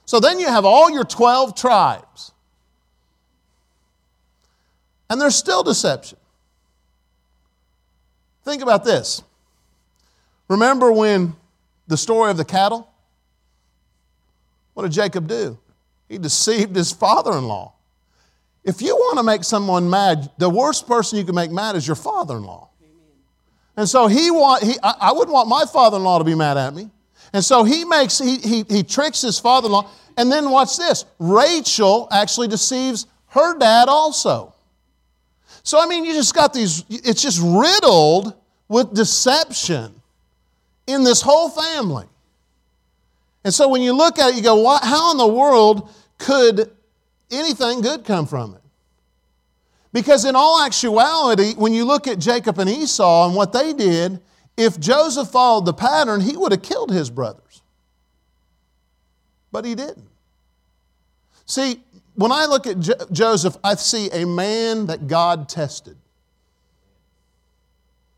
So 0.06 0.20
then 0.20 0.40
you 0.40 0.48
have 0.48 0.66
all 0.66 0.90
your 0.90 1.04
12 1.04 1.56
tribes. 1.56 2.32
And 5.10 5.20
there's 5.20 5.36
still 5.36 5.64
deception. 5.64 6.18
Think 8.44 8.62
about 8.62 8.84
this. 8.84 9.24
Remember 10.48 10.92
when 10.92 11.36
the 11.92 11.98
story 11.98 12.32
of 12.32 12.38
the 12.38 12.46
cattle? 12.46 12.90
What 14.74 14.84
did 14.84 14.94
Jacob 14.94 15.28
do? 15.28 15.60
He 16.08 16.18
deceived 16.18 16.74
his 16.74 16.94
father 16.94 17.38
in 17.38 17.44
law. 17.44 17.74
If 18.64 18.82
you 18.82 18.96
want 18.96 19.18
to 19.18 19.24
make 19.24 19.44
someone 19.44 19.90
mad, 19.90 20.32
the 20.38 20.50
worst 20.50 20.88
person 20.88 21.20
you 21.20 21.26
can 21.26 21.36
make 21.36 21.52
mad 21.52 21.76
is 21.76 21.86
your 21.86 21.98
father 21.98 22.38
in 22.38 22.44
law. 22.44 22.70
And 23.76 23.90
so 23.90 24.08
he 24.08 24.32
want, 24.32 24.64
he, 24.64 24.76
I, 24.82 24.94
I 25.02 25.12
wouldn't 25.12 25.34
want 25.34 25.50
my 25.50 25.66
father 25.66 25.98
in 25.98 26.04
law 26.04 26.18
to 26.18 26.24
be 26.24 26.34
mad 26.34 26.58
at 26.58 26.74
me. 26.74 26.90
And 27.34 27.44
so 27.44 27.66
he 27.66 27.84
makes, 27.84 28.20
he, 28.20 28.38
he, 28.38 28.64
he 28.70 28.84
tricks 28.84 29.22
his 29.22 29.38
father 29.38 29.66
in 29.66 29.74
law. 29.74 29.90
And 30.16 30.32
then 30.32 30.50
watch 30.50 30.78
this 30.78 31.06
Rachel 31.20 32.08
actually 32.10 32.48
deceives 32.48 33.06
her 33.28 33.58
dad 33.58 33.90
also. 33.90 34.54
So, 35.64 35.78
I 35.78 35.88
mean, 35.88 36.06
you 36.06 36.14
just 36.14 36.34
got 36.34 36.54
these, 36.54 36.86
it's 36.90 37.22
just 37.22 37.42
riddled 37.42 38.34
with 38.70 38.94
deception 38.94 40.01
in 40.92 41.04
this 41.04 41.22
whole 41.22 41.50
family. 41.50 42.06
And 43.44 43.54
so 43.54 43.70
when 43.70 43.82
you 43.82 43.94
look 43.94 44.20
at 44.20 44.30
it, 44.30 44.36
you 44.36 44.44
go, 44.44 44.78
how 44.82 45.12
in 45.12 45.18
the 45.18 45.28
world 45.28 45.90
could 46.18 46.72
anything 47.32 47.82
good 47.82 48.06
come 48.06 48.28
from 48.28 48.56
it? 48.56 48.62
Because 49.94 50.26
in 50.26 50.36
all 50.36 50.62
actuality, 50.62 51.54
when 51.56 51.74
you 51.74 51.86
look 51.86 52.08
at 52.08 52.20
Jacob 52.20 52.60
and 52.60 52.70
Esau 52.70 53.28
and 53.28 53.36
what 53.36 53.52
they 53.52 53.74
did, 53.74 54.22
if 54.56 54.80
Joseph 54.80 55.30
followed 55.30 55.66
the 55.66 55.74
pattern, 55.74 56.22
he 56.22 56.38
would 56.38 56.52
have 56.52 56.62
killed 56.62 56.92
his 56.92 57.10
brothers. 57.10 57.62
But 59.52 59.66
he 59.66 59.76
didn't. 59.76 60.08
See, 61.46 61.82
when 62.16 62.32
I 62.32 62.46
look 62.46 62.68
at 62.68 62.80
jo- 62.80 62.94
Joseph, 63.12 63.58
I 63.64 63.76
see 63.76 64.10
a 64.12 64.26
man 64.26 64.86
that 64.86 65.08
God 65.08 65.50
tested. 65.50 65.98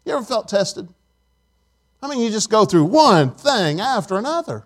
You 0.06 0.14
ever 0.14 0.26
felt 0.26 0.48
tested? 0.48 0.90
I 2.04 2.10
mean, 2.10 2.20
you 2.20 2.30
just 2.30 2.50
go 2.50 2.66
through 2.66 2.84
one 2.84 3.32
thing 3.32 3.80
after 3.80 4.18
another. 4.18 4.66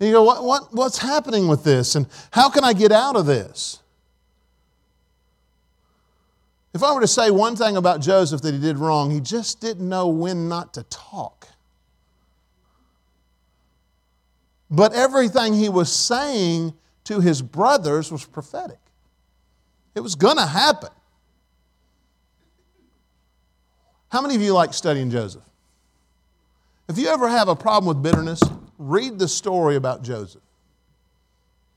And 0.00 0.08
you 0.08 0.12
go, 0.12 0.24
what, 0.24 0.42
what, 0.42 0.74
what's 0.74 0.98
happening 0.98 1.46
with 1.46 1.62
this? 1.62 1.94
And 1.94 2.08
how 2.32 2.50
can 2.50 2.64
I 2.64 2.72
get 2.72 2.90
out 2.90 3.14
of 3.14 3.24
this? 3.24 3.78
If 6.74 6.82
I 6.82 6.92
were 6.92 7.02
to 7.02 7.06
say 7.06 7.30
one 7.30 7.54
thing 7.54 7.76
about 7.76 8.00
Joseph 8.00 8.40
that 8.42 8.52
he 8.52 8.58
did 8.58 8.78
wrong, 8.78 9.12
he 9.12 9.20
just 9.20 9.60
didn't 9.60 9.88
know 9.88 10.08
when 10.08 10.48
not 10.48 10.74
to 10.74 10.82
talk. 10.84 11.46
But 14.68 14.94
everything 14.94 15.54
he 15.54 15.68
was 15.68 15.92
saying 15.92 16.74
to 17.04 17.20
his 17.20 17.42
brothers 17.42 18.10
was 18.10 18.24
prophetic. 18.24 18.80
It 19.94 20.00
was 20.00 20.16
going 20.16 20.38
to 20.38 20.46
happen. 20.46 20.90
How 24.08 24.20
many 24.20 24.34
of 24.34 24.42
you 24.42 24.52
like 24.52 24.74
studying 24.74 25.08
Joseph? 25.08 25.44
If 26.88 26.98
you 26.98 27.08
ever 27.08 27.28
have 27.28 27.48
a 27.48 27.56
problem 27.56 27.94
with 27.94 28.02
bitterness, 28.02 28.42
read 28.78 29.18
the 29.18 29.28
story 29.28 29.76
about 29.76 30.02
Joseph. 30.02 30.42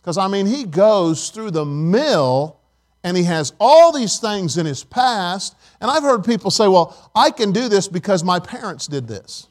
Because, 0.02 0.18
I 0.18 0.28
mean, 0.28 0.46
he 0.46 0.66
goes 0.66 1.30
through 1.30 1.52
the 1.52 1.66
mill 1.66 2.60
and 3.04 3.16
he 3.16 3.24
has 3.24 3.54
all 3.60 3.92
these 3.92 4.20
things 4.20 4.58
in 4.58 4.66
his 4.66 4.84
past. 4.84 5.56
And 5.80 5.90
I've 5.90 6.04
heard 6.04 6.24
people 6.24 6.52
say, 6.52 6.68
well, 6.68 7.12
I 7.16 7.32
can 7.32 7.52
do 7.52 7.70
this 7.70 7.88
because 7.88 8.24
my 8.24 8.40
parents 8.40 8.88
did 8.88 9.08
this. 9.08 9.48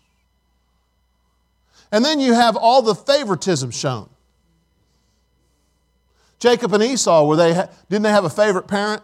And 1.93 2.05
then 2.05 2.19
you 2.19 2.35
have 2.35 2.57
all 2.57 2.83
the 2.83 2.95
favoritism 2.95 3.71
shown. 3.71 4.09
Jacob 6.41 6.75
and 6.75 6.83
Esau, 6.83 7.27
were 7.27 7.37
they, 7.37 7.53
didn't 7.89 8.03
they 8.03 8.11
have 8.11 8.25
a 8.25 8.31
favorite 8.31 8.67
parent? 8.67 9.03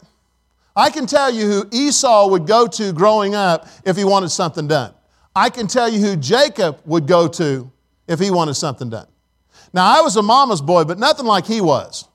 I 0.74 0.90
can 0.90 1.06
tell 1.06 1.32
you 1.32 1.46
who 1.46 1.68
Esau 1.70 2.28
would 2.28 2.46
go 2.46 2.66
to 2.66 2.92
growing 2.92 3.34
up 3.34 3.68
if 3.84 3.96
he 3.96 4.04
wanted 4.04 4.30
something 4.30 4.68
done. 4.68 4.92
I 5.34 5.50
can 5.50 5.66
tell 5.66 5.88
you 5.88 6.00
who 6.00 6.16
Jacob 6.16 6.80
would 6.84 7.06
go 7.06 7.28
to 7.28 7.70
if 8.08 8.18
he 8.18 8.30
wanted 8.30 8.54
something 8.54 8.90
done. 8.90 9.06
Now, 9.72 9.98
I 9.98 10.02
was 10.02 10.16
a 10.16 10.22
mama's 10.22 10.60
boy, 10.60 10.84
but 10.84 10.98
nothing 10.98 11.26
like 11.26 11.46
he 11.46 11.60
was. 11.60 12.08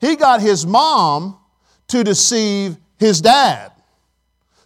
He 0.00 0.14
got 0.14 0.40
his 0.40 0.64
mom 0.64 1.38
to 1.88 2.04
deceive 2.04 2.76
his 2.98 3.20
dad. 3.20 3.72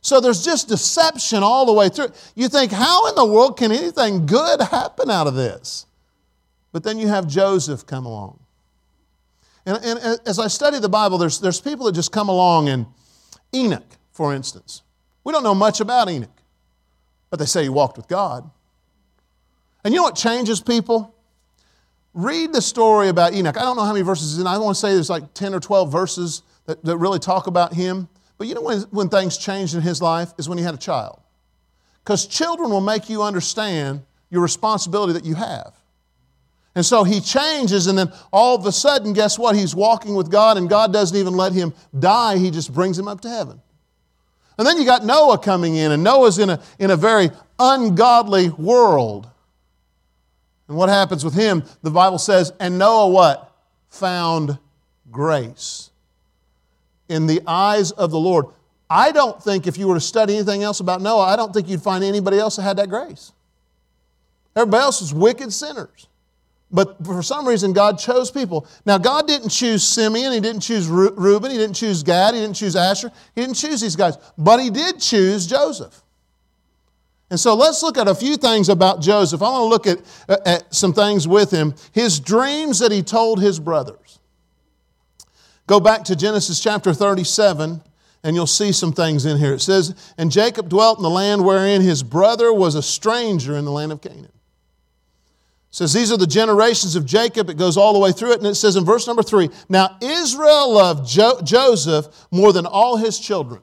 So 0.02 0.20
there's 0.20 0.44
just 0.44 0.68
deception 0.68 1.42
all 1.42 1.64
the 1.64 1.72
way 1.72 1.88
through. 1.88 2.08
You 2.34 2.48
think, 2.48 2.72
how 2.72 3.08
in 3.08 3.14
the 3.14 3.24
world 3.24 3.56
can 3.56 3.70
anything 3.70 4.26
good 4.26 4.60
happen 4.60 5.10
out 5.10 5.26
of 5.26 5.34
this? 5.34 5.86
But 6.72 6.82
then 6.82 6.98
you 6.98 7.08
have 7.08 7.28
Joseph 7.28 7.86
come 7.86 8.04
along. 8.04 8.40
And, 9.64 9.78
and, 9.84 10.20
as 10.26 10.38
I 10.38 10.48
study 10.48 10.80
the 10.80 10.88
Bible, 10.88 11.18
there's, 11.18 11.38
there's 11.38 11.60
people 11.60 11.86
that 11.86 11.94
just 11.94 12.10
come 12.10 12.28
along, 12.28 12.68
and 12.68 12.86
Enoch, 13.54 13.86
for 14.10 14.34
instance. 14.34 14.82
We 15.22 15.32
don't 15.32 15.44
know 15.44 15.54
much 15.54 15.80
about 15.80 16.10
Enoch, 16.10 16.31
but 17.32 17.38
they 17.38 17.46
say 17.46 17.62
he 17.62 17.70
walked 17.70 17.96
with 17.96 18.08
God. 18.08 18.48
And 19.82 19.94
you 19.94 20.00
know 20.00 20.02
what 20.04 20.16
changes 20.16 20.60
people? 20.60 21.14
Read 22.12 22.52
the 22.52 22.60
story 22.60 23.08
about 23.08 23.32
Enoch. 23.32 23.56
I 23.56 23.62
don't 23.62 23.74
know 23.74 23.84
how 23.84 23.94
many 23.94 24.04
verses 24.04 24.38
in. 24.38 24.46
I 24.46 24.58
want 24.58 24.76
to 24.76 24.80
say 24.80 24.92
there's 24.92 25.08
like 25.08 25.32
10 25.32 25.54
or 25.54 25.60
12 25.60 25.90
verses 25.90 26.42
that, 26.66 26.84
that 26.84 26.98
really 26.98 27.18
talk 27.18 27.46
about 27.46 27.72
him. 27.72 28.06
But 28.36 28.48
you 28.48 28.54
know 28.54 28.60
when, 28.60 28.80
when 28.90 29.08
things 29.08 29.38
changed 29.38 29.74
in 29.74 29.80
his 29.80 30.02
life 30.02 30.34
is 30.36 30.46
when 30.46 30.58
he 30.58 30.64
had 30.64 30.74
a 30.74 30.78
child. 30.78 31.22
Because 32.04 32.26
children 32.26 32.68
will 32.68 32.82
make 32.82 33.08
you 33.08 33.22
understand 33.22 34.02
your 34.28 34.42
responsibility 34.42 35.14
that 35.14 35.24
you 35.24 35.34
have. 35.34 35.72
And 36.74 36.84
so 36.84 37.02
he 37.02 37.22
changes, 37.22 37.86
and 37.86 37.96
then 37.96 38.12
all 38.30 38.56
of 38.56 38.66
a 38.66 38.72
sudden, 38.72 39.14
guess 39.14 39.38
what? 39.38 39.56
He's 39.56 39.74
walking 39.74 40.14
with 40.14 40.30
God, 40.30 40.58
and 40.58 40.68
God 40.68 40.92
doesn't 40.92 41.16
even 41.16 41.32
let 41.32 41.54
him 41.54 41.72
die, 41.98 42.36
he 42.36 42.50
just 42.50 42.74
brings 42.74 42.98
him 42.98 43.08
up 43.08 43.22
to 43.22 43.30
heaven. 43.30 43.62
And 44.58 44.66
then 44.66 44.78
you 44.78 44.84
got 44.84 45.04
Noah 45.04 45.38
coming 45.38 45.76
in, 45.76 45.92
and 45.92 46.04
Noah's 46.04 46.38
in 46.38 46.50
a, 46.50 46.60
in 46.78 46.90
a 46.90 46.96
very 46.96 47.30
ungodly 47.58 48.50
world. 48.50 49.28
And 50.68 50.76
what 50.76 50.88
happens 50.88 51.24
with 51.24 51.34
him? 51.34 51.64
The 51.82 51.90
Bible 51.90 52.18
says, 52.18 52.52
and 52.60 52.78
Noah 52.78 53.08
what? 53.08 53.52
Found 53.90 54.58
grace 55.10 55.90
in 57.08 57.26
the 57.26 57.42
eyes 57.46 57.90
of 57.92 58.10
the 58.10 58.18
Lord. 58.18 58.46
I 58.88 59.12
don't 59.12 59.42
think 59.42 59.66
if 59.66 59.78
you 59.78 59.88
were 59.88 59.94
to 59.94 60.00
study 60.00 60.34
anything 60.34 60.62
else 60.62 60.80
about 60.80 61.00
Noah, 61.00 61.24
I 61.24 61.36
don't 61.36 61.52
think 61.52 61.68
you'd 61.68 61.82
find 61.82 62.04
anybody 62.04 62.38
else 62.38 62.56
that 62.56 62.62
had 62.62 62.76
that 62.78 62.88
grace. 62.88 63.32
Everybody 64.54 64.82
else 64.82 65.00
was 65.00 65.14
wicked 65.14 65.52
sinners. 65.52 66.08
But 66.72 67.04
for 67.04 67.22
some 67.22 67.46
reason, 67.46 67.74
God 67.74 67.98
chose 67.98 68.30
people. 68.30 68.66
Now, 68.86 68.96
God 68.96 69.28
didn't 69.28 69.50
choose 69.50 69.86
Simeon, 69.86 70.32
He 70.32 70.40
didn't 70.40 70.62
choose 70.62 70.88
Reuben, 70.88 71.50
He 71.50 71.58
didn't 71.58 71.76
choose 71.76 72.02
Gad, 72.02 72.34
He 72.34 72.40
didn't 72.40 72.56
choose 72.56 72.74
Asher, 72.74 73.12
He 73.34 73.42
didn't 73.42 73.56
choose 73.56 73.80
these 73.82 73.94
guys. 73.94 74.16
But 74.38 74.58
He 74.60 74.70
did 74.70 74.98
choose 74.98 75.46
Joseph. 75.46 76.02
And 77.28 77.38
so 77.40 77.54
let's 77.54 77.82
look 77.82 77.96
at 77.96 78.08
a 78.08 78.14
few 78.14 78.36
things 78.36 78.68
about 78.68 79.00
Joseph. 79.00 79.40
I 79.40 79.48
want 79.48 79.62
to 79.62 79.64
look 79.64 79.86
at, 79.86 80.00
uh, 80.28 80.36
at 80.44 80.74
some 80.74 80.92
things 80.92 81.26
with 81.26 81.50
him. 81.50 81.74
His 81.92 82.20
dreams 82.20 82.78
that 82.80 82.92
he 82.92 83.02
told 83.02 83.40
his 83.40 83.58
brothers. 83.58 84.18
Go 85.66 85.80
back 85.80 86.04
to 86.04 86.16
Genesis 86.16 86.60
chapter 86.60 86.92
37, 86.92 87.80
and 88.22 88.36
you'll 88.36 88.46
see 88.46 88.70
some 88.70 88.92
things 88.92 89.24
in 89.24 89.38
here. 89.38 89.54
It 89.54 89.60
says, 89.60 89.94
And 90.18 90.30
Jacob 90.30 90.68
dwelt 90.68 90.98
in 90.98 91.02
the 91.02 91.08
land 91.08 91.42
wherein 91.42 91.80
his 91.80 92.02
brother 92.02 92.52
was 92.52 92.74
a 92.74 92.82
stranger 92.82 93.56
in 93.56 93.64
the 93.64 93.70
land 93.70 93.92
of 93.92 94.02
Canaan 94.02 94.28
says 95.72 95.92
these 95.92 96.12
are 96.12 96.18
the 96.18 96.26
generations 96.26 96.94
of 96.94 97.04
Jacob. 97.04 97.50
It 97.50 97.56
goes 97.56 97.76
all 97.76 97.94
the 97.94 97.98
way 97.98 98.12
through 98.12 98.32
it, 98.32 98.38
and 98.38 98.46
it 98.46 98.54
says 98.54 98.76
in 98.76 98.84
verse 98.84 99.06
number 99.08 99.22
three 99.22 99.50
Now 99.68 99.96
Israel 100.00 100.74
loved 100.74 101.08
jo- 101.08 101.40
Joseph 101.42 102.06
more 102.30 102.52
than 102.52 102.66
all 102.66 102.96
his 102.96 103.18
children. 103.18 103.62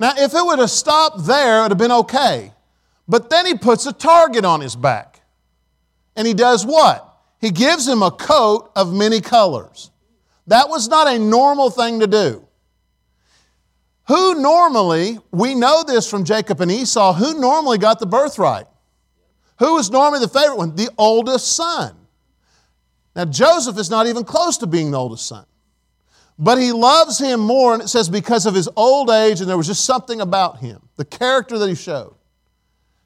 Now, 0.00 0.12
if 0.16 0.32
it 0.32 0.44
would 0.44 0.58
have 0.58 0.70
stopped 0.70 1.26
there, 1.26 1.58
it 1.58 1.62
would 1.62 1.70
have 1.72 1.78
been 1.78 1.92
okay. 1.92 2.52
But 3.08 3.30
then 3.30 3.46
he 3.46 3.54
puts 3.54 3.86
a 3.86 3.92
target 3.92 4.44
on 4.44 4.60
his 4.60 4.76
back. 4.76 5.20
And 6.14 6.26
he 6.26 6.34
does 6.34 6.64
what? 6.64 7.04
He 7.40 7.50
gives 7.50 7.86
him 7.86 8.02
a 8.02 8.10
coat 8.10 8.70
of 8.76 8.92
many 8.92 9.20
colors. 9.20 9.90
That 10.46 10.68
was 10.68 10.88
not 10.88 11.08
a 11.08 11.18
normal 11.18 11.70
thing 11.70 12.00
to 12.00 12.06
do. 12.06 12.46
Who 14.06 14.40
normally, 14.40 15.18
we 15.30 15.54
know 15.54 15.82
this 15.82 16.08
from 16.08 16.24
Jacob 16.24 16.60
and 16.60 16.70
Esau, 16.70 17.12
who 17.12 17.38
normally 17.40 17.78
got 17.78 17.98
the 17.98 18.06
birthright? 18.06 18.66
Who 19.58 19.74
was 19.74 19.90
normally 19.90 20.20
the 20.20 20.28
favorite 20.28 20.56
one? 20.56 20.76
The 20.76 20.90
oldest 20.96 21.56
son. 21.56 21.94
Now, 23.16 23.24
Joseph 23.24 23.78
is 23.78 23.90
not 23.90 24.06
even 24.06 24.24
close 24.24 24.58
to 24.58 24.66
being 24.66 24.92
the 24.92 24.98
oldest 24.98 25.26
son. 25.26 25.44
But 26.38 26.58
he 26.58 26.70
loves 26.70 27.18
him 27.18 27.40
more, 27.40 27.74
and 27.74 27.82
it 27.82 27.88
says 27.88 28.08
because 28.08 28.46
of 28.46 28.54
his 28.54 28.68
old 28.76 29.10
age, 29.10 29.40
and 29.40 29.50
there 29.50 29.56
was 29.56 29.66
just 29.66 29.84
something 29.84 30.20
about 30.20 30.58
him, 30.58 30.80
the 30.96 31.04
character 31.04 31.58
that 31.58 31.68
he 31.68 31.74
showed. 31.74 32.14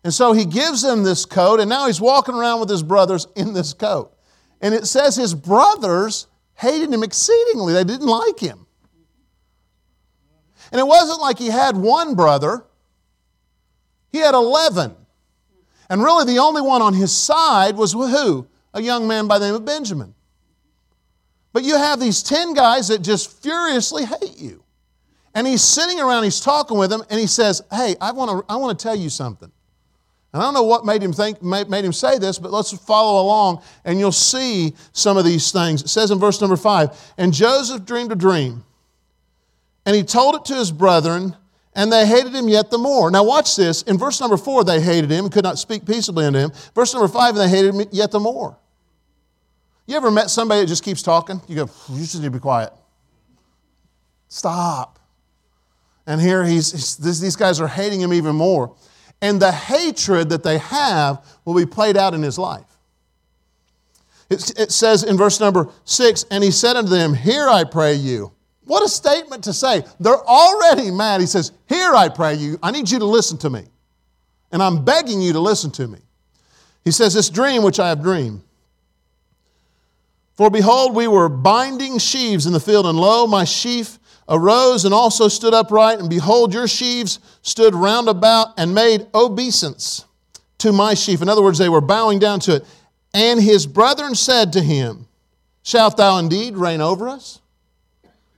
And 0.05 0.13
so 0.13 0.33
he 0.35 0.45
gives 0.45 0.85
him 0.85 1.03
this 1.03 1.25
coat, 1.25 1.59
and 1.61 1.71
now 1.71 1.87
he's 1.87 2.01
walking 2.01 2.35
around 2.35 2.61
with 2.61 2.69
his 2.69 2.83
brothers 2.83 3.27
in 3.37 3.55
this 3.55 3.73
coat. 3.73 4.13
And 4.61 4.75
it 4.75 4.87
says 4.87 5.17
his 5.17 5.35
brothers 5.35 6.27
hated 6.55 6.93
him 6.93 7.03
exceedingly, 7.03 7.73
they 7.73 7.85
didn't 7.85 8.07
like 8.07 8.39
him. 8.39 8.67
And 10.71 10.79
it 10.79 10.87
wasn't 10.87 11.21
like 11.21 11.39
he 11.39 11.49
had 11.49 11.77
one 11.77 12.15
brother, 12.15 12.65
he 14.11 14.19
had 14.19 14.35
11. 14.35 14.95
And 15.91 16.03
really, 16.03 16.25
the 16.25 16.41
only 16.41 16.63
one 16.63 16.83
on 16.83 16.95
his 16.95 17.13
side 17.13 17.77
was 17.77 17.93
who? 17.93 18.47
A 18.75 18.81
young 18.81 19.07
man 19.07 19.29
by 19.29 19.39
the 19.39 19.47
name 19.47 19.55
of 19.55 19.65
Benjamin. 19.65 20.15
But 21.53 21.65
you 21.65 21.77
have 21.77 22.01
these 22.01 22.23
10 22.23 22.55
guys 22.55 22.89
that 22.89 23.03
just 23.03 23.43
furiously 23.43 24.05
hate 24.05 24.39
you. 24.39 24.65
And 25.35 25.47
he's 25.47 25.63
sitting 25.63 26.01
around, 26.01 26.25
he's 26.25 26.41
talking 26.41 26.79
with 26.79 26.91
them, 26.91 27.03
and 27.11 27.19
he 27.19 27.27
says, 27.27 27.63
Hey, 27.71 27.95
I 28.01 28.13
want 28.13 28.31
to, 28.31 28.53
I 28.53 28.57
want 28.57 28.79
to 28.79 28.83
tell 28.83 28.97
you 28.97 29.11
something. 29.11 29.51
And 30.33 30.43
I 30.43 30.47
don't 30.47 30.55
know 30.55 30.63
what 30.63 30.87
made 30.87 31.03
him 31.03 31.13
think, 31.13 31.43
made 31.43 31.85
him 31.85 31.93
say 31.93 32.19
this, 32.19 32.39
but 32.39 32.53
let's 32.53 32.73
follow 32.73 33.23
along 33.23 33.63
and 33.85 33.99
you'll 33.99 34.13
see 34.13 34.75
some 34.93 35.19
of 35.19 35.27
these 35.27 35.53
things. 35.53 35.83
It 35.83 35.89
says 35.89 36.11
in 36.11 36.19
verse 36.19 36.41
number 36.41 36.57
five, 36.57 36.99
and 37.19 37.35
Joseph 37.35 37.85
dreamed 37.85 38.13
a 38.13 38.17
dream, 38.17 38.65
and 39.85 39.95
he 39.95 40.03
told 40.03 40.37
it 40.37 40.45
to 40.47 40.55
his 40.55 40.71
brethren, 40.71 41.37
and 41.75 41.91
they 41.91 42.07
hated 42.07 42.35
him 42.35 42.49
yet 42.49 42.71
the 42.71 42.79
more. 42.79 43.11
Now, 43.11 43.25
watch 43.25 43.57
this. 43.57 43.83
In 43.83 43.99
verse 43.99 44.21
number 44.21 44.37
four, 44.37 44.63
they 44.65 44.81
hated 44.81 45.11
him 45.11 45.25
and 45.25 45.33
could 45.33 45.45
not 45.45 45.59
speak 45.59 45.87
peaceably 45.87 46.27
unto 46.27 46.39
him. 46.39 46.53
Verse 46.75 46.93
number 46.93 47.09
five, 47.09 47.31
and 47.31 47.39
they 47.39 47.49
hated 47.49 47.75
him 47.75 47.87
yet 47.93 48.11
the 48.11 48.21
more. 48.21 48.59
You 49.87 49.97
ever 49.97 50.11
met 50.11 50.31
somebody 50.31 50.61
that 50.61 50.67
just 50.67 50.85
keeps 50.85 51.03
talking? 51.03 51.41
You 51.49 51.57
go, 51.57 51.71
you 51.91 51.99
just 51.99 52.15
need 52.15 52.25
to 52.25 52.31
be 52.31 52.39
quiet. 52.39 52.73
Stop. 54.29 54.99
And 56.07 56.21
here 56.21 56.45
he's, 56.45 56.73
he's 56.73 56.97
this, 56.97 57.21
these 57.21 57.37
guys 57.37 57.61
are 57.61 57.69
hating 57.69 58.01
him 58.01 58.13
even 58.13 58.35
more. 58.35 58.75
And 59.21 59.41
the 59.41 59.53
hatred 59.53 60.31
that 60.31 60.43
they 60.43 60.59
have 60.59 61.25
will 61.45 61.55
be 61.55 61.67
played 61.67 61.97
out 61.97 62.13
in 62.13 62.23
his 62.23 62.39
life. 62.39 62.67
It, 64.29 64.59
it 64.59 64.73
says 64.73 65.05
in 65.05 65.17
verse 65.17 65.41
number 65.41 65.69
six, 65.85 66.25
and 66.31 66.43
he 66.43 66.51
said 66.51 66.77
unto 66.77 66.91
them, 66.91 67.15
Hear 67.15 67.49
I 67.49 67.65
pray 67.65 67.95
you. 67.95 68.33
What 68.65 68.85
a 68.85 68.89
statement 68.89 69.45
to 69.45 69.53
say. 69.53 69.83
They're 69.99 70.15
already 70.15 70.91
mad. 70.91 71.21
He 71.21 71.27
says, 71.27 71.53
Hear 71.69 71.95
I 71.95 72.09
pray 72.09 72.35
you. 72.35 72.59
I 72.63 72.71
need 72.71 72.91
you 72.91 72.99
to 73.01 73.05
listen 73.05 73.39
to 73.39 73.51
me. 73.51 73.65
And 74.53 74.63
I'm 74.63 74.85
begging 74.85 75.21
you 75.21 75.33
to 75.33 75.41
listen 75.41 75.71
to 75.73 75.89
me. 75.89 75.99
He 76.85 76.91
says, 76.91 77.15
This 77.15 77.29
dream 77.29 77.63
which 77.63 77.81
I 77.81 77.89
have 77.89 78.03
dreamed. 78.03 78.43
For 80.35 80.51
behold, 80.51 80.95
we 80.95 81.09
were 81.09 81.29
binding 81.29 81.99
sheaves 81.99 82.47
in 82.47 82.53
the 82.53 82.61
field, 82.61 82.87
and 82.87 82.99
lo, 82.99 83.27
my 83.27 83.45
sheaf 83.45 83.99
arose 84.29 84.85
and 84.85 84.95
also 84.95 85.29
stood 85.29 85.53
upright, 85.53 85.99
and 85.99 86.09
behold, 86.09 86.55
your 86.55 86.67
sheaves 86.67 87.19
stood 87.43 87.75
round 87.75 88.09
about 88.09 88.49
and 88.57 88.75
made 88.75 89.07
obeisance 89.15 90.07
to 90.59 90.73
my 90.73 90.95
sheaf. 90.95 91.21
In 91.21 91.29
other 91.29 91.43
words, 91.43 91.59
they 91.59 91.69
were 91.69 91.81
bowing 91.81 92.19
down 92.19 92.41
to 92.41 92.57
it. 92.57 92.65
And 93.13 93.43
his 93.43 93.67
brethren 93.67 94.15
said 94.15 94.53
to 94.55 94.63
him, 94.63 95.07
Shalt 95.63 95.97
thou 95.97 96.19
indeed 96.19 96.57
reign 96.57 96.81
over 96.81 97.09
us? 97.09 97.41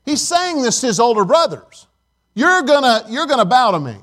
He's 0.04 0.20
saying 0.20 0.62
this 0.62 0.80
to 0.80 0.88
his 0.88 1.00
older 1.00 1.24
brothers. 1.24 1.86
You're 2.34 2.62
gonna, 2.62 3.04
you're 3.08 3.26
gonna 3.26 3.44
bow 3.44 3.72
to 3.72 3.80
me. 3.80 3.96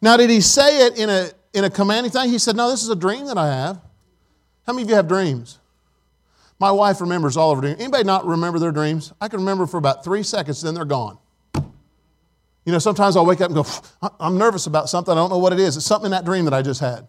Now, 0.00 0.16
did 0.16 0.30
he 0.30 0.40
say 0.40 0.86
it 0.86 0.98
in 0.98 1.08
a, 1.08 1.30
in 1.54 1.64
a 1.64 1.70
commanding 1.70 2.10
thing? 2.12 2.28
He 2.28 2.38
said, 2.38 2.56
No, 2.56 2.70
this 2.70 2.82
is 2.82 2.88
a 2.88 2.96
dream 2.96 3.26
that 3.26 3.38
I 3.38 3.46
have. 3.46 3.80
How 4.66 4.72
many 4.72 4.82
of 4.82 4.90
you 4.90 4.96
have 4.96 5.08
dreams? 5.08 5.58
My 6.58 6.70
wife 6.70 7.00
remembers 7.00 7.36
all 7.36 7.50
of 7.50 7.58
her 7.58 7.62
dreams. 7.62 7.80
Anybody 7.80 8.04
not 8.04 8.26
remember 8.26 8.58
their 8.58 8.72
dreams? 8.72 9.12
I 9.20 9.28
can 9.28 9.40
remember 9.40 9.66
for 9.66 9.78
about 9.78 10.04
three 10.04 10.22
seconds, 10.22 10.62
then 10.62 10.74
they're 10.74 10.84
gone. 10.84 11.18
You 12.64 12.70
know, 12.70 12.78
sometimes 12.78 13.16
I'll 13.16 13.26
wake 13.26 13.40
up 13.40 13.50
and 13.50 13.56
go, 13.56 13.66
I'm 14.20 14.38
nervous 14.38 14.66
about 14.66 14.88
something. 14.88 15.12
I 15.12 15.16
don't 15.16 15.30
know 15.30 15.38
what 15.38 15.52
it 15.52 15.58
is. 15.58 15.76
It's 15.76 15.86
something 15.86 16.06
in 16.06 16.12
that 16.12 16.24
dream 16.24 16.44
that 16.44 16.54
I 16.54 16.62
just 16.62 16.80
had. 16.80 17.08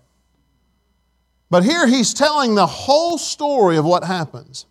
But 1.52 1.64
here 1.64 1.86
he's 1.86 2.16
telling 2.16 2.56
the 2.56 2.66
whole 2.66 3.20
story 3.20 3.78
of 3.78 3.86
what 3.86 4.04
happens. 4.04 4.66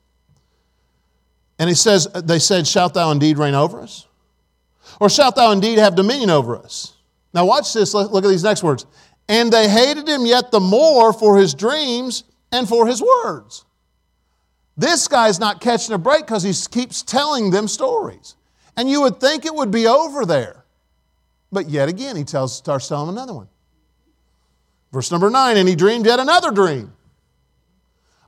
And 1.62 1.69
he 1.69 1.76
says, 1.76 2.09
They 2.12 2.40
said, 2.40 2.66
Shalt 2.66 2.95
thou 2.95 3.12
indeed 3.12 3.38
reign 3.38 3.54
over 3.54 3.81
us? 3.81 4.09
Or 4.99 5.09
shalt 5.09 5.37
thou 5.37 5.52
indeed 5.52 5.78
have 5.78 5.95
dominion 5.95 6.28
over 6.28 6.57
us? 6.57 6.95
Now, 7.33 7.47
watch 7.47 7.73
this. 7.73 7.95
Look 7.95 8.25
at 8.25 8.28
these 8.28 8.42
next 8.42 8.64
words. 8.64 8.85
And 9.28 9.52
they 9.52 9.69
hated 9.69 10.09
him 10.09 10.26
yet 10.26 10.50
the 10.50 10.59
more 10.59 11.12
for 11.12 11.38
his 11.38 11.54
dreams 11.54 12.25
and 12.50 12.69
for 12.69 12.88
his 12.88 13.00
words. 13.00 13.64
This 14.76 15.07
guy's 15.07 15.38
not 15.38 15.61
catching 15.61 15.95
a 15.95 15.99
break 15.99 16.26
because 16.26 16.42
he 16.42 16.52
keeps 16.69 17.00
telling 17.02 17.52
them 17.52 17.69
stories. 17.69 18.35
And 18.76 18.90
you 18.90 19.02
would 19.02 19.21
think 19.21 19.45
it 19.45 19.54
would 19.54 19.71
be 19.71 19.87
over 19.87 20.26
there. 20.26 20.64
But 21.52 21.71
yet 21.71 21.88
again, 21.88 22.16
he 22.16 22.25
tells, 22.25 22.57
starts 22.57 22.88
telling 22.88 23.09
another 23.09 23.35
one. 23.35 23.47
Verse 24.90 25.12
number 25.12 25.31
nine, 25.31 25.57
and 25.57 25.69
he 25.69 25.76
dreamed 25.76 26.07
yet 26.07 26.19
another 26.19 26.50
dream. 26.50 26.92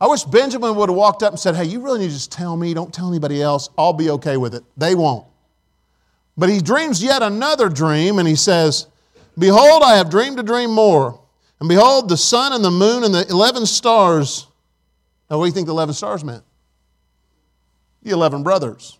I 0.05 0.07
wish 0.07 0.23
Benjamin 0.25 0.77
would 0.77 0.91
have 0.91 0.97
walked 0.99 1.23
up 1.23 1.33
and 1.33 1.41
said, 1.41 1.57
Hey, 1.57 1.65
you 1.65 1.81
really 1.81 2.01
need 2.01 2.09
to 2.09 2.13
just 2.13 2.31
tell 2.31 2.59
me, 2.59 2.75
don't 2.75 2.93
tell 2.93 3.09
anybody 3.09 3.41
else. 3.41 3.71
I'll 3.79 3.95
be 3.95 4.11
okay 4.11 4.37
with 4.37 4.55
it. 4.55 4.63
They 4.77 4.95
won't. 4.95 5.27
But 6.37 6.51
he 6.51 6.61
dreams 6.61 7.03
yet 7.03 7.23
another 7.23 7.71
dream, 7.71 8.19
and 8.19 8.29
he 8.29 8.37
says, 8.37 8.87
Behold, 9.39 9.83
I 9.83 9.97
have 9.97 10.11
dreamed 10.11 10.39
a 10.39 10.43
dream 10.43 10.71
more. 10.71 11.19
And 11.59 11.71
behold, 11.71 12.11
the 12.11 12.19
sun 12.19 12.53
and 12.53 12.63
the 12.63 12.71
moon 12.71 13.03
and 13.03 13.15
the 13.15 13.27
11 13.31 13.65
stars. 13.65 14.47
Now, 15.31 15.39
what 15.39 15.45
do 15.45 15.49
you 15.49 15.55
think 15.55 15.69
the 15.69 15.73
11 15.73 15.95
stars 15.95 16.23
meant? 16.23 16.45
The 18.03 18.11
11 18.11 18.43
brothers. 18.43 18.99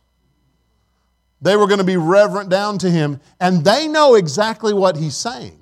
They 1.43 1.55
were 1.55 1.67
going 1.67 1.81
to 1.81 1.85
be 1.85 1.99
reverent 1.99 2.49
down 2.49 2.79
to 2.79 2.89
him, 2.89 3.21
and 3.39 3.63
they 3.63 3.89
know 3.89 4.15
exactly 4.15 4.73
what 4.73 4.97
he's 4.97 5.19
saying. 5.19 5.61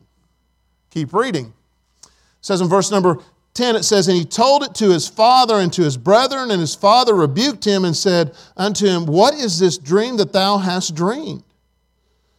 Keep 0.91 1.13
reading. 1.13 1.53
It 2.05 2.11
says 2.43 2.61
in 2.61 2.69
verse 2.69 2.93
number 2.93 3.19
10, 3.55 3.77
it 3.77 3.83
says, 3.83 4.09
And 4.09 4.17
he 4.17 4.25
told 4.25 4.63
it 4.63 4.75
to 4.77 4.91
his 4.91 5.09
father 5.09 5.57
and 5.57 5.73
to 5.75 5.83
his 5.83 5.97
brethren, 5.97 6.51
and 6.51 6.61
his 6.61 6.75
father 6.75 7.15
rebuked 7.15 7.67
him 7.67 7.85
and 7.85 7.97
said 7.97 8.35
unto 8.57 8.87
him, 8.87 9.07
What 9.07 9.35
is 9.35 9.59
this 9.59 9.77
dream 9.79 10.17
that 10.17 10.33
thou 10.33 10.59
hast 10.59 10.95
dreamed? 10.95 11.45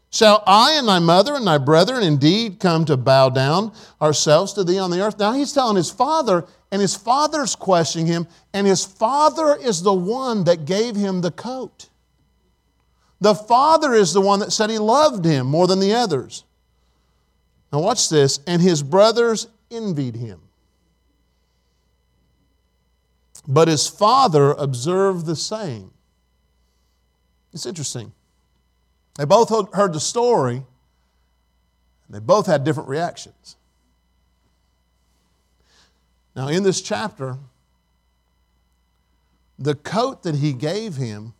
Shall 0.10 0.43
I 0.45 0.73
and 0.73 0.88
thy 0.88 0.99
mother 0.99 1.34
and 1.36 1.45
thy 1.45 1.58
brethren 1.58 2.04
indeed 2.04 2.60
come 2.60 2.86
to 2.86 2.97
bow 2.97 3.30
down 3.30 3.73
ourselves 4.02 4.54
to 4.54 4.63
thee 4.63 4.78
on 4.78 4.91
the 4.91 5.02
earth? 5.02 5.17
Now 5.17 5.34
he's 5.34 5.54
telling 5.54 5.76
his 5.76 5.89
father, 5.89 6.45
and 6.71 6.82
his 6.82 6.95
father's 6.95 7.56
questioning 7.56 8.08
him, 8.08 8.28
and 8.54 8.65
his 8.67 8.86
father 8.86 9.56
is 9.56 9.82
the 9.82 9.93
one 9.93 10.43
that 10.43 10.65
gave 10.65 10.95
him 10.95 11.21
the 11.21 11.32
coat. 11.32 11.89
The 13.21 13.36
father 13.36 13.93
is 13.93 14.13
the 14.13 14.21
one 14.21 14.39
that 14.39 14.52
said 14.52 14.69
he 14.69 14.80
loved 14.80 15.23
him 15.23 15.47
more 15.47 15.65
than 15.65 15.80
the 15.80 15.93
others. 15.93 16.43
Now, 17.71 17.80
watch 17.80 18.10
this. 18.10 18.39
And 18.45 18.62
his 18.62 18.84
brothers 18.84 19.47
envied 19.71 20.15
him. 20.15 20.41
But 23.47 23.67
his 23.67 23.88
father 23.88 24.51
observed 24.51 25.25
the 25.25 25.36
same. 25.36 25.91
It's 27.51 27.65
interesting. 27.65 28.13
They 29.15 29.25
both 29.25 29.49
heard 29.73 29.93
the 29.93 29.99
story, 29.99 30.56
and 30.56 30.65
they 32.10 32.19
both 32.19 32.47
had 32.47 32.63
different 32.63 32.89
reactions. 32.89 33.58
Now, 36.36 36.47
in 36.47 36.63
this 36.63 36.82
chapter, 36.82 37.38
the 39.60 39.75
coat 39.75 40.23
that 40.23 40.36
he 40.36 40.53
gave 40.53 40.95
him 40.95 41.34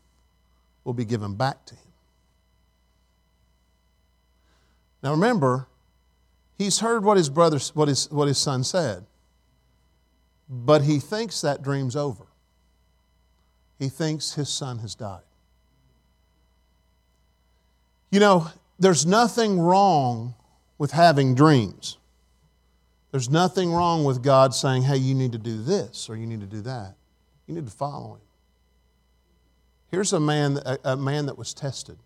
will 0.84 0.94
be 0.94 1.06
given 1.06 1.36
back 1.36 1.66
to 1.66 1.76
him. 1.76 1.82
Now, 5.02 5.12
remember, 5.12 5.68
he's 6.58 6.80
heard 6.80 7.04
what 7.04 7.18
his 7.18 7.30
brother, 7.30 7.60
what 7.74 7.88
his, 7.88 8.10
what 8.12 8.28
his 8.28 8.38
son 8.38 8.64
said, 8.64 9.06
but 10.54 10.84
he 10.84 11.00
thinks 11.00 11.42
that 11.42 11.64
dream's 11.64 11.96
over. 11.96 12.26
He 13.80 13.90
thinks 13.90 14.34
his 14.34 14.50
son 14.50 14.80
has 14.80 14.94
died. 14.94 15.24
You 18.12 18.20
know, 18.20 18.48
there's 18.78 19.06
nothing 19.06 19.60
wrong 19.60 20.36
with 20.78 20.92
having 20.92 21.34
dreams. 21.34 21.98
There's 23.12 23.30
nothing 23.30 23.72
wrong 23.72 24.04
with 24.04 24.22
God 24.22 24.54
saying, 24.54 24.84
hey, 24.84 24.98
you 24.98 25.16
need 25.16 25.32
to 25.32 25.38
do 25.38 25.62
this 25.62 26.10
or 26.10 26.16
you 26.16 26.28
need 26.28 26.42
to 26.42 26.46
do 26.46 26.62
that. 26.62 26.96
You 27.48 27.56
need 27.56 27.66
to 27.66 27.72
follow 27.72 28.14
Him. 28.14 28.22
Here's 29.90 30.14
a 30.14 30.20
man, 30.20 30.60
a, 30.84 30.96
man 30.96 31.26
that 31.28 31.38
was 31.38 31.54
tested. 31.54 31.98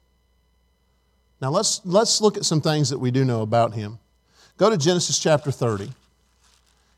Now 1.41 1.51
let's, 1.51 1.81
let's 1.85 2.19
look 2.21 2.37
at 2.37 2.45
some 2.45 2.61
things 2.61 2.89
that 2.89 2.97
we 2.97 3.11
do 3.11 3.23
know 3.23 3.41
about 3.41 3.73
him. 3.73 3.99
Go 4.57 4.69
to 4.69 4.77
Genesis 4.77 5.19
chapter 5.19 5.51
30, 5.51 5.89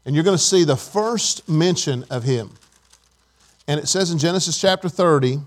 and 0.10 0.16
you're 0.16 0.26
going 0.26 0.36
to 0.36 0.44
see 0.44 0.64
the 0.64 0.76
first 0.76 1.48
mention 1.48 2.04
of 2.10 2.24
him. 2.24 2.50
And 3.68 3.80
it 3.80 3.88
says 3.88 4.10
in 4.10 4.18
Genesis 4.18 4.60
chapter 4.60 4.90
30, 4.90 5.38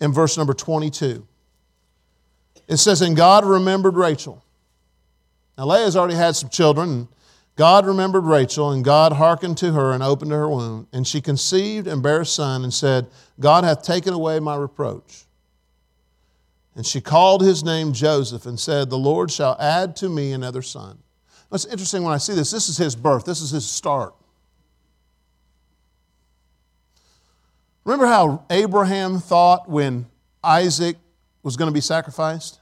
in 0.00 0.12
verse 0.12 0.36
number 0.36 0.54
22. 0.54 1.26
It 2.68 2.76
says, 2.76 3.02
And 3.02 3.16
God 3.16 3.44
remembered 3.44 3.96
Rachel. 3.96 4.44
Now, 5.58 5.66
Leah's 5.66 5.96
already 5.96 6.14
had 6.14 6.36
some 6.36 6.50
children. 6.50 6.88
And 6.88 7.08
God 7.56 7.84
remembered 7.84 8.22
Rachel, 8.22 8.70
and 8.70 8.84
God 8.84 9.12
hearkened 9.14 9.58
to 9.58 9.72
her 9.72 9.90
and 9.90 10.04
opened 10.04 10.30
her 10.30 10.48
womb. 10.48 10.86
And 10.92 11.04
she 11.04 11.20
conceived 11.20 11.88
and 11.88 12.00
bare 12.00 12.20
a 12.20 12.24
son, 12.24 12.62
and 12.62 12.72
said, 12.72 13.08
God 13.40 13.64
hath 13.64 13.82
taken 13.82 14.14
away 14.14 14.38
my 14.38 14.54
reproach. 14.54 15.24
And 16.76 16.86
she 16.86 17.00
called 17.00 17.42
his 17.42 17.64
name 17.64 17.92
Joseph 17.92 18.46
and 18.46 18.60
said, 18.60 18.88
The 18.88 18.96
Lord 18.96 19.32
shall 19.32 19.56
add 19.58 19.96
to 19.96 20.08
me 20.08 20.30
another 20.30 20.62
son. 20.62 20.98
It's 21.52 21.64
interesting 21.64 22.02
when 22.02 22.12
I 22.12 22.18
see 22.18 22.34
this. 22.34 22.50
This 22.50 22.68
is 22.68 22.76
his 22.76 22.96
birth, 22.96 23.24
this 23.24 23.40
is 23.40 23.50
his 23.50 23.68
start. 23.68 24.14
Remember 27.84 28.06
how 28.06 28.44
Abraham 28.50 29.20
thought 29.20 29.68
when 29.70 30.06
Isaac 30.42 30.96
was 31.44 31.56
going 31.56 31.68
to 31.68 31.74
be 31.74 31.80
sacrificed? 31.80 32.58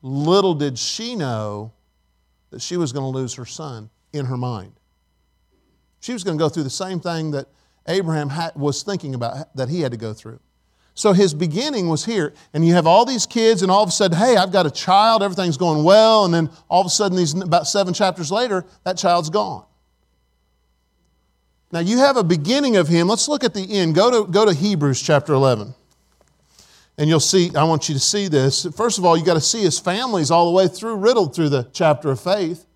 Little 0.00 0.54
did 0.54 0.78
she 0.78 1.14
know 1.14 1.72
that 2.50 2.62
she 2.62 2.78
was 2.78 2.92
going 2.92 3.04
to 3.04 3.18
lose 3.18 3.34
her 3.34 3.44
son 3.44 3.90
in 4.12 4.26
her 4.26 4.36
mind. 4.38 4.72
She 6.00 6.12
was 6.12 6.24
going 6.24 6.38
to 6.38 6.42
go 6.42 6.48
through 6.48 6.64
the 6.64 6.70
same 6.70 7.00
thing 7.00 7.32
that 7.32 7.48
Abraham 7.86 8.30
was 8.56 8.82
thinking 8.82 9.14
about 9.14 9.54
that 9.56 9.68
he 9.68 9.82
had 9.82 9.92
to 9.92 9.98
go 9.98 10.12
through. 10.12 10.40
So 10.94 11.12
his 11.12 11.32
beginning 11.32 11.88
was 11.88 12.04
here, 12.04 12.34
and 12.52 12.66
you 12.66 12.74
have 12.74 12.86
all 12.86 13.06
these 13.06 13.24
kids, 13.24 13.62
and 13.62 13.70
all 13.70 13.82
of 13.82 13.88
a 13.88 13.92
sudden, 13.92 14.18
hey, 14.18 14.36
I've 14.36 14.52
got 14.52 14.66
a 14.66 14.70
child, 14.70 15.22
everything's 15.22 15.56
going 15.56 15.84
well, 15.84 16.26
and 16.26 16.34
then 16.34 16.50
all 16.68 16.82
of 16.82 16.86
a 16.86 16.90
sudden, 16.90 17.16
these 17.16 17.32
about 17.34 17.66
seven 17.66 17.94
chapters 17.94 18.30
later, 18.30 18.64
that 18.84 18.98
child's 18.98 19.30
gone. 19.30 19.64
Now 21.72 21.80
you 21.80 21.98
have 21.98 22.18
a 22.18 22.24
beginning 22.24 22.76
of 22.76 22.88
him. 22.88 23.08
Let's 23.08 23.28
look 23.28 23.44
at 23.44 23.54
the 23.54 23.78
end. 23.78 23.94
Go 23.94 24.24
to, 24.24 24.30
go 24.30 24.44
to 24.44 24.52
Hebrews 24.52 25.00
chapter 25.00 25.32
11 25.32 25.74
and 26.98 27.08
you'll 27.08 27.20
see, 27.20 27.50
I 27.56 27.64
want 27.64 27.88
you 27.88 27.94
to 27.94 28.00
see 28.00 28.28
this. 28.28 28.66
First 28.76 28.98
of 28.98 29.04
all, 29.04 29.16
you 29.16 29.24
got 29.24 29.34
to 29.34 29.40
see 29.40 29.62
his 29.62 29.78
families 29.78 30.30
all 30.30 30.46
the 30.46 30.52
way 30.52 30.68
through, 30.68 30.96
riddled 30.96 31.34
through 31.34 31.48
the 31.48 31.68
chapter 31.72 32.10
of 32.10 32.20
faith. 32.20 32.66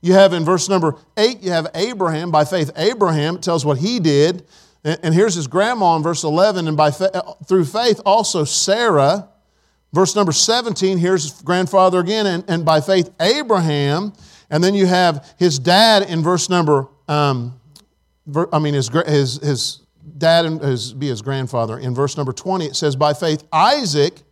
You 0.00 0.12
have 0.12 0.32
in 0.32 0.44
verse 0.44 0.68
number 0.68 0.94
8, 1.16 1.42
you 1.42 1.50
have 1.50 1.66
Abraham. 1.74 2.30
By 2.30 2.44
faith, 2.44 2.70
Abraham 2.76 3.38
tells 3.40 3.64
what 3.64 3.78
he 3.78 3.98
did. 3.98 4.46
And 4.84 5.12
here's 5.12 5.34
his 5.34 5.46
grandma 5.46 5.96
in 5.96 6.02
verse 6.02 6.24
11. 6.24 6.68
And 6.68 6.76
by 6.76 6.90
through 6.90 7.64
faith, 7.64 8.00
also 8.06 8.44
Sarah. 8.44 9.28
Verse 9.92 10.14
number 10.14 10.32
17, 10.32 10.98
here's 10.98 11.22
his 11.22 11.42
grandfather 11.42 11.98
again. 11.98 12.26
And, 12.26 12.44
and 12.48 12.64
by 12.64 12.80
faith, 12.80 13.10
Abraham. 13.20 14.12
And 14.50 14.62
then 14.62 14.74
you 14.74 14.86
have 14.86 15.34
his 15.38 15.58
dad 15.58 16.02
in 16.08 16.22
verse 16.22 16.48
number, 16.48 16.88
um, 17.08 17.58
I 18.52 18.58
mean, 18.58 18.74
his, 18.74 18.88
his, 19.06 19.36
his 19.38 19.80
dad 20.18 20.44
and 20.44 20.60
his, 20.60 20.92
be 20.92 21.08
his 21.08 21.22
grandfather. 21.22 21.78
In 21.78 21.94
verse 21.94 22.16
number 22.16 22.32
20, 22.32 22.66
it 22.66 22.76
says, 22.76 22.96
By 22.96 23.14
faith, 23.14 23.44
Isaac 23.52 24.22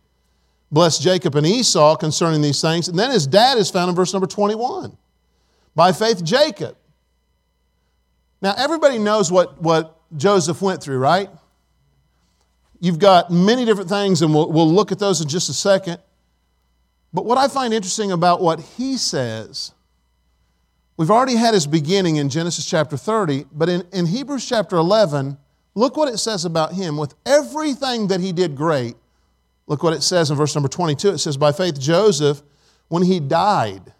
blessed 0.71 1.01
Jacob 1.01 1.35
and 1.35 1.45
Esau 1.45 1.95
concerning 1.95 2.41
these 2.41 2.61
things. 2.61 2.87
And 2.87 2.97
then 2.97 3.11
his 3.11 3.25
dad 3.25 3.57
is 3.57 3.69
found 3.69 3.89
in 3.89 3.95
verse 3.95 4.13
number 4.13 4.27
21. 4.27 4.97
By 5.75 5.91
faith, 5.91 6.23
Jacob. 6.23 6.77
Now, 8.41 8.53
everybody 8.57 8.99
knows 8.99 9.31
what, 9.31 9.61
what 9.61 9.96
Joseph 10.15 10.61
went 10.61 10.81
through, 10.81 10.99
right? 10.99 11.29
You've 12.79 12.99
got 12.99 13.31
many 13.31 13.65
different 13.65 13.89
things, 13.89 14.21
and 14.21 14.33
we'll, 14.33 14.51
we'll 14.51 14.71
look 14.71 14.91
at 14.91 14.99
those 14.99 15.21
in 15.21 15.27
just 15.27 15.49
a 15.49 15.53
second. 15.53 15.99
But 17.13 17.25
what 17.25 17.37
I 17.37 17.47
find 17.47 17.73
interesting 17.73 18.11
about 18.11 18.41
what 18.41 18.59
he 18.59 18.97
says, 18.97 19.71
we've 20.95 21.11
already 21.11 21.35
had 21.35 21.53
his 21.53 21.65
beginning 21.65 22.17
in 22.17 22.29
Genesis 22.29 22.65
chapter 22.69 22.97
30, 22.97 23.45
but 23.51 23.69
in, 23.69 23.83
in 23.91 24.05
Hebrews 24.05 24.47
chapter 24.47 24.75
11, 24.75 25.37
Look 25.77 25.95
what 25.95 26.11
it 26.11 26.17
says 26.17 26.43
about 26.43 26.73
him. 26.73 26.97
With 26.97 27.13
everything 27.23 28.07
that 28.07 28.19
he 28.19 28.31
did 28.31 28.55
great, 28.55 28.95
look 29.67 29.83
what 29.83 29.93
it 29.93 30.01
says 30.01 30.31
in 30.31 30.35
verse 30.35 30.55
number 30.55 30.67
22. 30.67 31.09
It 31.09 31.17
says, 31.19 31.37
By 31.37 31.51
faith, 31.51 31.79
Joseph, 31.79 32.41
when 32.87 33.03
he 33.03 33.19
died, 33.19 33.93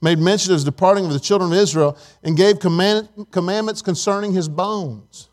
made 0.00 0.18
mention 0.18 0.52
of 0.52 0.56
his 0.56 0.64
departing 0.64 1.06
of 1.06 1.12
the 1.12 1.20
children 1.20 1.52
of 1.52 1.58
Israel 1.58 1.96
and 2.22 2.36
gave 2.36 2.60
command, 2.60 3.08
commandments 3.30 3.82
concerning 3.82 4.32
his 4.32 4.48
bones. 4.48 5.28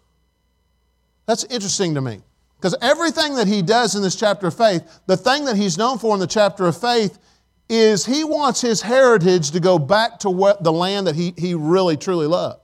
That's 1.26 1.44
interesting 1.46 1.96
to 1.96 2.02
me. 2.02 2.22
Because 2.58 2.76
everything 2.82 3.36
that 3.36 3.48
he 3.48 3.62
does 3.62 3.96
in 3.96 4.02
this 4.02 4.16
chapter 4.16 4.48
of 4.48 4.56
faith, 4.56 5.02
the 5.06 5.18
thing 5.18 5.46
that 5.46 5.58
he's 5.58 5.78
known 5.78 5.98
for 5.98 6.14
in 6.14 6.20
the 6.20 6.28
chapter 6.28 6.66
of 6.66 6.80
faith 6.80 7.20
is 7.68 8.06
he 8.06 8.24
wants 8.24 8.62
his 8.62 8.82
heritage 8.82 9.52
to 9.52 9.60
go 9.60 9.78
back 9.78 10.20
to 10.20 10.30
what, 10.30 10.64
the 10.64 10.72
land 10.72 11.08
that 11.08 11.16
he, 11.16 11.34
he 11.38 11.56
really, 11.56 11.98
truly 11.98 12.28
loved. 12.28 12.62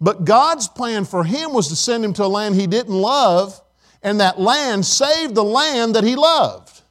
But 0.00 0.24
God's 0.24 0.68
plan 0.68 1.04
for 1.04 1.24
him 1.24 1.52
was 1.52 1.68
to 1.68 1.76
send 1.76 2.04
him 2.04 2.12
to 2.14 2.24
a 2.24 2.28
land 2.28 2.54
he 2.54 2.66
didn't 2.66 2.94
love, 2.94 3.60
and 4.02 4.20
that 4.20 4.38
land 4.38 4.84
saved 4.84 5.34
the 5.34 5.44
land 5.44 5.94
that 5.94 6.04
he 6.04 6.14
loved. 6.14 6.82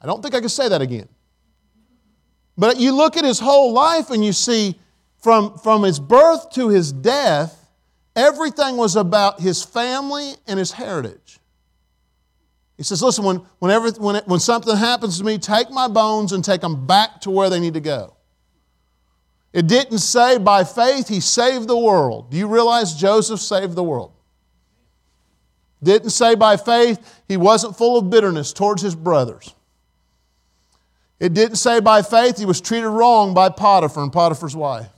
I 0.00 0.06
don't 0.06 0.22
think 0.22 0.34
I 0.34 0.40
can 0.40 0.48
say 0.48 0.68
that 0.68 0.80
again. 0.80 1.08
But 2.58 2.78
you 2.78 2.92
look 2.92 3.16
at 3.16 3.24
his 3.24 3.38
whole 3.38 3.72
life 3.72 4.10
and 4.10 4.24
you 4.24 4.32
see 4.32 4.78
from, 5.18 5.58
from 5.58 5.82
his 5.82 6.00
birth 6.00 6.50
to 6.52 6.68
his 6.68 6.92
death, 6.92 7.68
everything 8.14 8.76
was 8.76 8.96
about 8.96 9.40
his 9.40 9.62
family 9.62 10.32
and 10.46 10.58
his 10.58 10.72
heritage. 10.72 11.38
He 12.76 12.82
says, 12.82 13.02
Listen, 13.02 13.24
when, 13.24 13.36
when, 13.58 14.16
it, 14.16 14.28
when 14.28 14.40
something 14.40 14.76
happens 14.76 15.18
to 15.18 15.24
me, 15.24 15.38
take 15.38 15.70
my 15.70 15.88
bones 15.88 16.32
and 16.32 16.44
take 16.44 16.60
them 16.60 16.86
back 16.86 17.20
to 17.22 17.30
where 17.30 17.50
they 17.50 17.60
need 17.60 17.74
to 17.74 17.80
go. 17.80 18.14
It 19.52 19.66
didn't 19.66 19.98
say 19.98 20.36
by 20.36 20.64
faith 20.64 21.08
he 21.08 21.20
saved 21.20 21.66
the 21.66 21.76
world. 21.76 22.30
Do 22.30 22.36
you 22.36 22.46
realize 22.46 22.94
Joseph 22.94 23.40
saved 23.40 23.74
the 23.74 23.82
world? 23.82 24.12
Didn't 25.82 26.10
say 26.10 26.34
by 26.34 26.56
faith 26.56 27.22
he 27.26 27.36
wasn't 27.36 27.76
full 27.76 27.98
of 27.98 28.10
bitterness 28.10 28.52
towards 28.52 28.82
his 28.82 28.94
brothers. 28.94 29.55
It 31.18 31.32
didn't 31.34 31.56
say 31.56 31.80
by 31.80 32.02
faith 32.02 32.38
he 32.38 32.44
was 32.44 32.60
treated 32.60 32.88
wrong 32.88 33.34
by 33.34 33.48
Potiphar 33.48 34.02
and 34.02 34.12
Potiphar's 34.12 34.54
wife. 34.54 34.88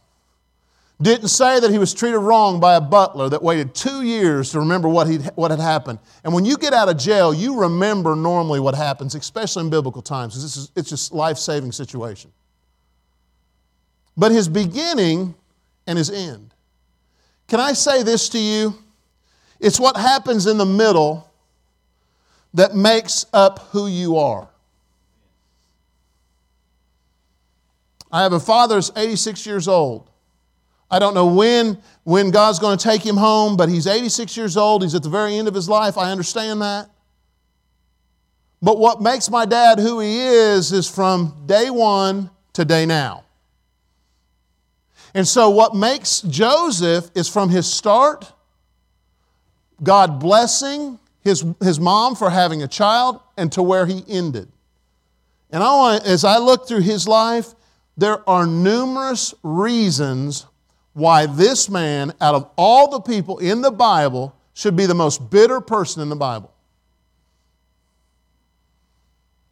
Didn't 1.01 1.29
say 1.29 1.61
that 1.61 1.71
he 1.71 1.79
was 1.79 1.95
treated 1.95 2.19
wrong 2.19 2.59
by 2.59 2.75
a 2.75 2.81
butler 2.81 3.29
that 3.29 3.41
waited 3.41 3.73
two 3.73 4.03
years 4.03 4.51
to 4.51 4.59
remember 4.59 4.89
what, 4.89 5.07
he 5.07 5.19
what 5.37 5.53
had 5.53 5.61
happened. 5.61 6.01
And 6.25 6.35
when 6.35 6.45
you 6.45 6.57
get 6.57 6.73
out 6.73 6.89
of 6.89 6.99
jail, 6.99 7.33
you 7.33 7.61
remember 7.61 8.17
normally 8.17 8.59
what 8.59 8.75
happens, 8.75 9.15
especially 9.15 9.63
in 9.63 9.71
biblical 9.71 10.03
times. 10.03 10.43
It's, 10.43 10.73
it's 10.75 10.89
just 10.89 11.13
life 11.13 11.39
saving 11.39 11.71
situation 11.71 12.33
but 14.19 14.33
his 14.33 14.49
beginning 14.49 15.37
and 15.87 15.97
his 15.97 16.11
end. 16.11 16.53
Can 17.47 17.61
I 17.61 17.73
say 17.73 18.03
this 18.03 18.29
to 18.31 18.39
you? 18.39 18.75
It's 19.61 19.79
what 19.79 19.97
happens 19.97 20.47
in 20.47 20.59
the 20.59 20.67
middle 20.67 21.31
that 22.53 22.75
makes 22.75 23.27
up 23.33 23.61
who 23.71 23.87
you 23.87 24.17
are. 24.17 24.49
I 28.11 28.23
have 28.23 28.33
a 28.33 28.41
father 28.41 28.77
that's 28.77 28.91
86 28.97 29.47
years 29.47 29.69
old. 29.69 30.11
I 30.91 30.99
don't 30.99 31.15
know 31.15 31.27
when, 31.27 31.79
when 32.05 32.31
God's 32.31 32.59
going 32.59 32.79
to 32.79 32.83
take 32.83 33.05
him 33.05 33.17
home, 33.17 33.57
but 33.57 33.69
he's 33.69 33.87
86 33.87 34.37
years 34.37 34.57
old. 34.57 34.83
He's 34.83 34.95
at 34.95 35.03
the 35.03 35.11
very 35.11 35.37
end 35.37 35.47
of 35.47 35.55
his 35.55 35.69
life. 35.69 35.99
I 35.99 36.11
understand 36.11 36.63
that. 36.63 36.89
But 38.63 38.79
what 38.79 39.01
makes 39.01 39.31
my 39.31 39.45
dad 39.45 39.79
who 39.79 40.01
he 40.01 40.21
is 40.21 40.73
is 40.73 40.89
from 40.89 41.45
day 41.47 41.71
one 41.71 42.31
to 42.55 42.65
day 42.65 42.87
now. 42.87 43.25
And 45.15 45.27
so, 45.27 45.51
what 45.51 45.75
makes 45.75 46.21
Joseph 46.23 47.11
is 47.15 47.29
from 47.29 47.49
his 47.49 47.71
start, 47.71 48.33
God 49.83 50.19
blessing 50.21 50.99
his, 51.21 51.45
his 51.61 51.79
mom 51.79 52.15
for 52.15 52.31
having 52.31 52.63
a 52.63 52.69
child, 52.69 53.21
and 53.37 53.51
to 53.53 53.63
where 53.63 53.87
he 53.87 54.03
ended. 54.09 54.49
And 55.51 55.63
I 55.63 55.75
want, 55.77 56.07
as 56.07 56.25
I 56.25 56.39
look 56.39 56.67
through 56.67 56.81
his 56.81 57.07
life, 57.07 57.55
there 57.99 58.27
are 58.31 58.47
numerous 58.47 59.35
reasons 59.43 60.47
why 60.93 61.27
this 61.27 61.69
man, 61.69 62.13
out 62.21 62.37
of 62.37 62.49
all 62.57 62.89
the 62.89 63.01
people 63.01 63.39
in 63.39 63.61
the 63.61 63.73
Bible, 63.73 64.35
should 64.55 64.77
be 64.77 64.87
the 64.87 64.95
most 64.95 65.31
bitter 65.31 65.61
person 65.61 66.01
in 66.01 66.09
the 66.09 66.17
Bible. 66.17 66.53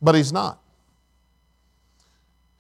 But 0.01 0.15
he's 0.15 0.33
not. 0.33 0.61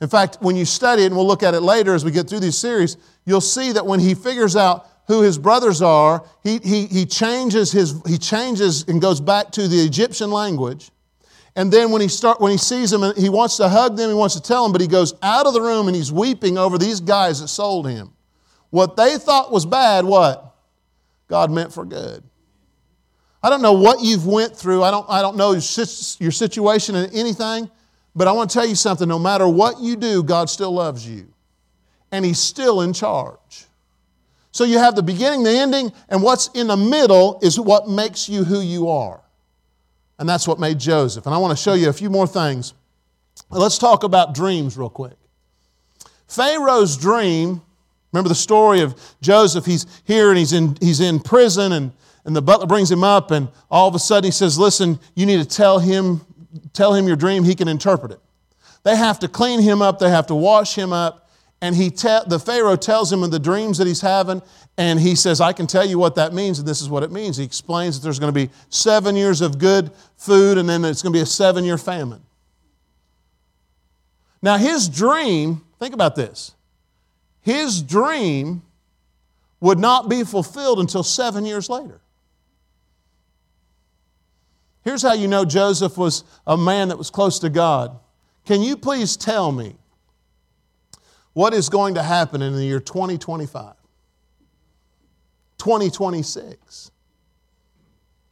In 0.01 0.09
fact, 0.09 0.38
when 0.40 0.57
you 0.57 0.64
study 0.64 1.03
it, 1.03 1.07
and 1.07 1.16
we'll 1.16 1.27
look 1.27 1.44
at 1.44 1.55
it 1.55 1.61
later 1.61 1.94
as 1.94 2.05
we 2.05 2.11
get 2.11 2.29
through 2.29 2.40
these 2.40 2.59
series, 2.59 2.96
you'll 3.25 3.40
see 3.40 3.70
that 3.72 3.87
when 3.87 4.01
he 4.01 4.14
figures 4.14 4.57
out 4.57 4.88
who 5.07 5.22
his 5.22 5.38
brothers 5.38 5.83
are, 5.83 6.25
he, 6.42 6.59
he, 6.59 6.87
he, 6.87 7.07
changes, 7.07 7.70
his, 7.70 8.03
he 8.07 8.18
changes 8.18 8.85
and 8.88 9.01
goes 9.01 9.20
back 9.20 9.53
to 9.53 9.68
the 9.68 9.79
Egyptian 9.79 10.33
language. 10.33 10.90
And 11.57 11.73
then 11.73 11.90
when 11.90 12.03
he, 12.03 12.09
start, 12.09 12.40
when 12.40 12.53
he 12.53 12.59
sees 12.59 12.90
them, 12.90 13.14
he 13.16 13.31
wants 13.31 13.57
to 13.57 13.69
hug 13.69 13.97
them, 13.97 14.11
he 14.11 14.14
wants 14.14 14.35
to 14.35 14.42
tell 14.42 14.62
them, 14.62 14.73
but 14.73 14.83
he 14.83 14.87
goes 14.87 15.14
out 15.23 15.47
of 15.47 15.55
the 15.55 15.61
room 15.61 15.88
and 15.88 15.97
he's 15.97 16.12
weeping 16.12 16.59
over 16.59 16.77
these 16.77 17.01
guys 17.01 17.40
that 17.40 17.49
sold 17.49 17.88
him. 17.88 18.12
What 18.71 18.97
they 18.97 19.16
thought 19.16 19.51
was 19.51 19.64
bad, 19.64 20.05
what? 20.05 20.55
God 21.29 21.51
meant 21.51 21.73
for 21.73 21.87
good. 21.87 22.23
I 23.42 23.49
don't 23.49 23.62
know 23.62 23.73
what 23.73 24.03
you've 24.03 24.27
went 24.27 24.55
through. 24.55 24.83
I 24.83 24.90
don't, 24.90 25.07
I 25.09 25.23
don't 25.23 25.37
know 25.37 25.53
your 25.53 25.61
situation 26.33 26.95
and 26.95 27.12
anything. 27.14 27.71
But 28.14 28.29
I 28.29 28.33
want 28.33 28.51
to 28.51 28.55
tell 28.55 28.66
you 28.66 28.75
something 28.75 29.09
no 29.09 29.19
matter 29.19 29.47
what 29.47 29.79
you 29.81 29.95
do, 29.95 30.23
God 30.23 30.49
still 30.49 30.73
loves 30.73 31.07
you. 31.07 31.29
And 32.11 32.25
He's 32.25 32.38
still 32.38 32.81
in 32.81 32.92
charge. 32.92 33.66
So 34.53 34.64
you 34.64 34.79
have 34.79 34.97
the 34.97 35.03
beginning, 35.03 35.42
the 35.42 35.51
ending, 35.51 35.92
and 36.09 36.23
what's 36.23 36.49
in 36.55 36.66
the 36.69 36.79
middle 36.79 37.38
is 37.42 37.61
what 37.61 37.88
makes 37.88 38.27
you 38.27 38.42
who 38.42 38.61
you 38.61 38.88
are. 38.88 39.21
And 40.18 40.29
that's 40.29 40.48
what 40.48 40.59
made 40.59 40.79
Joseph. 40.79 41.26
And 41.26 41.35
I 41.35 41.38
want 41.38 41.57
to 41.57 41.62
show 41.62 41.74
you 41.74 41.88
a 41.88 41.92
few 41.92 42.11
more 42.11 42.26
things. 42.26 42.74
Let's 43.50 43.79
talk 43.79 44.02
about 44.02 44.35
dreams 44.35 44.76
real 44.76 44.88
quick. 44.88 45.16
Pharaoh's 46.26 46.96
dream, 46.96 47.61
remember 48.12 48.29
the 48.29 48.35
story 48.35 48.81
of 48.81 48.94
Joseph? 49.20 49.66
He's 49.66 49.87
here 50.05 50.31
and 50.31 50.38
he's 50.38 50.52
in, 50.52 50.76
he's 50.81 51.00
in 51.00 51.20
prison, 51.20 51.72
and, 51.72 51.92
and 52.24 52.35
the 52.35 52.42
butler 52.42 52.66
brings 52.66 52.90
him 52.90 53.05
up, 53.05 53.31
and 53.31 53.48
all 53.70 53.87
of 53.88 53.94
a 53.94 53.98
sudden 53.98 54.24
he 54.24 54.33
says, 54.33 54.59
Listen, 54.59 54.98
you 55.14 55.26
need 55.26 55.38
to 55.38 55.44
tell 55.44 55.79
him 55.79 56.22
tell 56.72 56.94
him 56.94 57.07
your 57.07 57.16
dream, 57.16 57.44
he 57.44 57.55
can 57.55 57.68
interpret 57.68 58.12
it. 58.12 58.20
They 58.83 58.96
have 58.96 59.18
to 59.20 59.29
clean 59.29 59.61
him 59.61 59.83
up, 59.83 59.98
they 59.98 60.11
have 60.11 60.26
to 60.29 60.35
wash 60.35 60.74
him 60.74 60.92
up, 60.92 61.26
and 61.62 61.75
he 61.75 61.90
te- 61.90 62.21
the 62.27 62.38
Pharaoh 62.38 62.77
tells 62.77 63.12
him 63.12 63.23
of 63.23 63.31
the 63.31 63.38
dreams 63.38 63.79
that 63.79 63.87
he's 63.87 64.01
having, 64.01 64.42
and 64.77 65.01
he 65.01 65.14
says, 65.14 65.40
I 65.40 65.53
can 65.53 65.66
tell 65.66 65.87
you 65.87 65.99
what 65.99 66.14
that 66.16 66.35
means, 66.35 66.59
and 66.59 66.69
this 66.69 66.83
is 66.83 66.88
what 66.88 67.03
it 67.03 67.11
means. 67.11 67.37
He 67.37 67.45
explains 67.45 67.99
that 67.99 68.05
there's 68.05 68.19
going 68.19 68.33
to 68.33 68.47
be 68.47 68.53
seven 68.69 69.16
years 69.16 69.40
of 69.40 69.59
good 69.59 69.90
food, 70.16 70.59
and 70.59 70.69
then 70.69 70.85
it's 70.85 71.03
going 71.03 71.12
to 71.12 71.16
be 71.16 71.23
a 71.23 71.27
seven 71.27 71.64
year 71.64 71.79
famine. 71.79 72.23
Now, 74.42 74.59
his 74.59 74.88
dream, 74.88 75.62
think 75.79 75.95
about 75.95 76.14
this, 76.14 76.53
his 77.40 77.83
dream 77.83 78.62
would 79.61 79.79
not 79.79 80.09
be 80.11 80.25
fulfilled 80.25 80.79
until 80.79 81.03
seven 81.03 81.47
years 81.47 81.71
later. 81.71 82.01
Here's 84.85 85.03
how 85.03 85.14
you 85.14 85.27
know 85.27 85.45
Joseph 85.45 85.97
was 85.97 86.23
a 86.47 86.57
man 86.57 86.88
that 86.88 86.99
was 86.99 87.11
close 87.11 87.40
to 87.40 87.49
God. 87.49 87.99
Can 88.45 88.62
you 88.62 88.77
please 88.77 89.16
tell 89.16 89.51
me 89.51 89.75
what 91.37 91.53
is 91.53 91.68
going 91.68 91.96
to 91.96 92.03
happen 92.03 92.40
in 92.40 92.55
the 92.55 92.64
year 92.64 92.81
2025, 92.81 93.75
2026, 95.59 96.90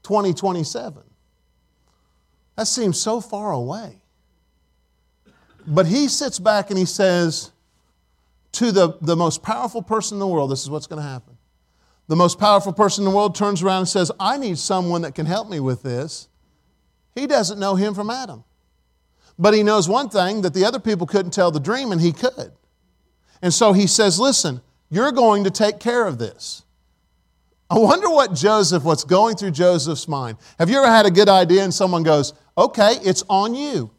2027? 0.02 1.02
That 2.56 2.66
seems 2.66 2.98
so 2.98 3.20
far 3.20 3.52
away. 3.52 4.00
But 5.66 5.84
he 5.84 6.08
sits 6.08 6.38
back 6.38 6.70
and 6.70 6.78
he 6.78 6.86
says 6.86 7.52
to 8.52 8.72
the, 8.72 8.96
the 9.02 9.16
most 9.16 9.42
powerful 9.42 9.82
person 9.82 10.14
in 10.14 10.20
the 10.20 10.26
world, 10.26 10.50
this 10.50 10.62
is 10.62 10.70
what's 10.70 10.86
going 10.86 11.02
to 11.02 11.06
happen. 11.06 11.36
The 12.08 12.16
most 12.16 12.38
powerful 12.38 12.72
person 12.72 13.04
in 13.04 13.10
the 13.10 13.14
world 13.14 13.34
turns 13.34 13.62
around 13.62 13.80
and 13.80 13.88
says, 13.88 14.10
I 14.18 14.38
need 14.38 14.56
someone 14.56 15.02
that 15.02 15.14
can 15.14 15.26
help 15.26 15.50
me 15.50 15.60
with 15.60 15.82
this. 15.82 16.28
He 17.14 17.26
doesn't 17.26 17.58
know 17.60 17.74
him 17.74 17.92
from 17.92 18.08
Adam. 18.08 18.44
But 19.38 19.52
he 19.52 19.62
knows 19.62 19.90
one 19.90 20.08
thing 20.08 20.40
that 20.40 20.54
the 20.54 20.64
other 20.64 20.80
people 20.80 21.06
couldn't 21.06 21.32
tell 21.32 21.50
the 21.50 21.60
dream, 21.60 21.92
and 21.92 22.00
he 22.00 22.10
could. 22.10 22.52
And 23.44 23.52
so 23.52 23.74
he 23.74 23.86
says, 23.86 24.18
Listen, 24.18 24.62
you're 24.88 25.12
going 25.12 25.44
to 25.44 25.50
take 25.50 25.78
care 25.78 26.06
of 26.06 26.16
this. 26.16 26.62
I 27.68 27.78
wonder 27.78 28.08
what 28.08 28.32
Joseph, 28.32 28.84
what's 28.84 29.04
going 29.04 29.36
through 29.36 29.50
Joseph's 29.50 30.08
mind. 30.08 30.38
Have 30.58 30.70
you 30.70 30.78
ever 30.78 30.86
had 30.86 31.04
a 31.04 31.10
good 31.10 31.28
idea 31.28 31.62
and 31.62 31.72
someone 31.72 32.02
goes, 32.02 32.32
Okay, 32.56 32.94
it's 33.02 33.22
on 33.28 33.54
you? 33.54 33.90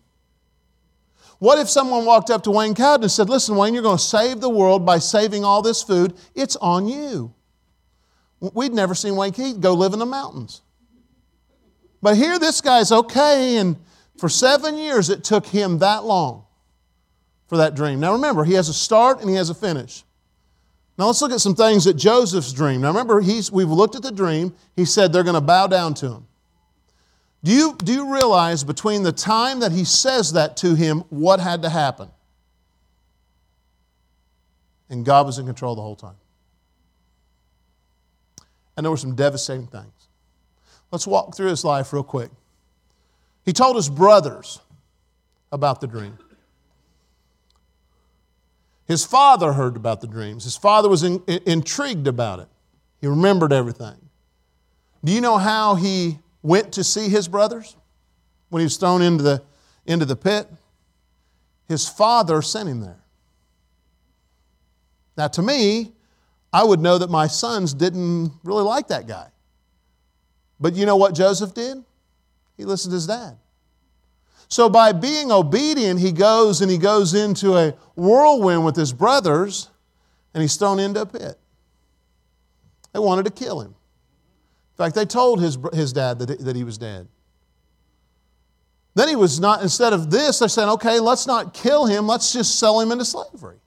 What 1.37 1.59
if 1.59 1.69
someone 1.69 2.05
walked 2.05 2.31
up 2.31 2.41
to 2.45 2.51
Wayne 2.51 2.73
Cowden 2.73 3.03
and 3.03 3.11
said, 3.11 3.29
Listen, 3.29 3.55
Wayne, 3.55 3.75
you're 3.75 3.83
going 3.83 3.99
to 3.99 4.03
save 4.03 4.41
the 4.41 4.49
world 4.49 4.83
by 4.83 4.97
saving 4.97 5.43
all 5.43 5.61
this 5.61 5.83
food. 5.83 6.15
It's 6.33 6.55
on 6.55 6.87
you. 6.87 7.31
We'd 8.39 8.73
never 8.73 8.95
seen 8.95 9.15
Wayne 9.15 9.31
Keith 9.31 9.59
go 9.59 9.75
live 9.75 9.93
in 9.93 9.99
the 9.99 10.07
mountains. 10.07 10.61
But 12.01 12.17
here 12.17 12.39
this 12.39 12.61
guy's 12.61 12.91
okay, 12.91 13.57
and 13.57 13.75
for 14.17 14.27
seven 14.27 14.75
years 14.75 15.11
it 15.11 15.23
took 15.23 15.45
him 15.45 15.77
that 15.79 16.03
long 16.03 16.44
for 17.47 17.57
that 17.57 17.75
dream. 17.75 17.99
Now 17.99 18.13
remember, 18.13 18.43
he 18.43 18.53
has 18.53 18.69
a 18.69 18.73
start 18.73 19.21
and 19.21 19.29
he 19.29 19.35
has 19.35 19.49
a 19.49 19.55
finish. 19.55 20.03
Now 20.97 21.07
let's 21.07 21.21
look 21.21 21.31
at 21.31 21.41
some 21.41 21.55
things 21.55 21.83
that 21.85 21.95
Joseph's 21.95 22.53
dream. 22.53 22.81
Now 22.81 22.87
remember, 22.87 23.19
he's, 23.19 23.51
we've 23.51 23.69
looked 23.69 23.95
at 23.95 24.01
the 24.01 24.11
dream. 24.11 24.53
He 24.75 24.85
said 24.85 25.11
they're 25.11 25.23
going 25.23 25.35
to 25.35 25.41
bow 25.41 25.67
down 25.67 25.93
to 25.95 26.07
him. 26.07 26.27
Do 27.43 27.51
you, 27.51 27.75
do 27.77 27.93
you 27.93 28.13
realize 28.13 28.63
between 28.63 29.03
the 29.03 29.11
time 29.11 29.59
that 29.59 29.71
he 29.71 29.83
says 29.83 30.33
that 30.33 30.57
to 30.57 30.73
him, 30.73 31.01
what 31.09 31.39
had 31.39 31.61
to 31.61 31.69
happen? 31.69 32.09
And 34.89 35.05
God 35.05 35.25
was 35.25 35.37
in 35.37 35.45
control 35.45 35.75
the 35.75 35.81
whole 35.81 35.95
time. 35.95 36.15
And 38.75 38.83
there 38.83 38.91
were 38.91 38.97
some 38.97 39.15
devastating 39.15 39.67
things. 39.67 40.07
Let's 40.91 41.05
walk 41.05 41.35
through 41.35 41.49
his 41.49 41.63
life 41.63 41.93
real 41.93 42.03
quick. 42.03 42.31
He 43.43 43.53
told 43.53 43.75
his 43.75 43.89
brothers 43.89 44.59
about 45.51 45.81
the 45.81 45.87
dream. 45.87 46.17
His 48.85 49.03
father 49.03 49.53
heard 49.53 49.75
about 49.75 50.01
the 50.01 50.07
dreams. 50.07 50.43
His 50.43 50.55
father 50.55 50.89
was 50.89 51.03
in, 51.03 51.21
in, 51.27 51.39
intrigued 51.45 52.07
about 52.07 52.39
it. 52.39 52.47
He 53.01 53.07
remembered 53.07 53.51
everything. 53.51 53.95
Do 55.03 55.11
you 55.11 55.21
know 55.21 55.37
how 55.37 55.75
he 55.75 56.19
went 56.41 56.73
to 56.73 56.83
see 56.83 57.09
his 57.09 57.27
brothers 57.27 57.75
when 58.49 58.59
he 58.59 58.65
was 58.65 58.77
thrown 58.77 59.01
into 59.01 59.23
the, 59.23 59.43
into 59.85 60.05
the 60.05 60.15
pit? 60.15 60.47
His 61.67 61.87
father 61.87 62.41
sent 62.41 62.69
him 62.69 62.81
there. 62.81 62.99
Now, 65.17 65.27
to 65.29 65.41
me, 65.41 65.93
I 66.53 66.63
would 66.63 66.79
know 66.79 66.97
that 66.97 67.09
my 67.09 67.27
sons 67.27 67.73
didn't 67.73 68.31
really 68.43 68.63
like 68.63 68.87
that 68.89 69.07
guy. 69.07 69.27
But 70.59 70.75
you 70.75 70.85
know 70.85 70.95
what 70.95 71.15
Joseph 71.15 71.53
did? 71.53 71.83
He 72.55 72.65
listened 72.65 72.91
to 72.91 72.95
his 72.95 73.07
dad. 73.07 73.37
So 74.47 74.69
by 74.69 74.91
being 74.91 75.31
obedient, 75.31 75.99
he 75.99 76.11
goes 76.11 76.61
and 76.61 76.69
he 76.69 76.77
goes 76.77 77.13
into 77.13 77.55
a 77.55 77.71
whirlwind 77.95 78.63
with 78.63 78.75
his 78.75 78.93
brothers 78.93 79.69
and 80.33 80.41
he's 80.41 80.55
thrown 80.55 80.79
into 80.79 81.01
a 81.01 81.05
pit. 81.05 81.39
They 82.93 82.99
wanted 82.99 83.25
to 83.25 83.31
kill 83.31 83.61
him. 83.61 83.75
In 84.75 84.77
fact, 84.77 84.95
they 84.95 85.05
told 85.05 85.41
his, 85.41 85.57
his 85.73 85.93
dad 85.93 86.19
that, 86.19 86.39
that 86.39 86.55
he 86.55 86.63
was 86.63 86.77
dead. 86.77 87.07
Then 88.93 89.09
he 89.09 89.15
was 89.15 89.39
not, 89.39 89.61
instead 89.61 89.91
of 89.93 90.09
this, 90.09 90.39
they're 90.39 90.47
saying, 90.49 90.69
okay, 90.69 90.99
let's 90.99 91.27
not 91.27 91.53
kill 91.53 91.85
him, 91.85 92.07
let's 92.07 92.31
just 92.31 92.57
sell 92.57 92.79
him 92.79 92.91
into 92.91 93.03
slavery. 93.03 93.59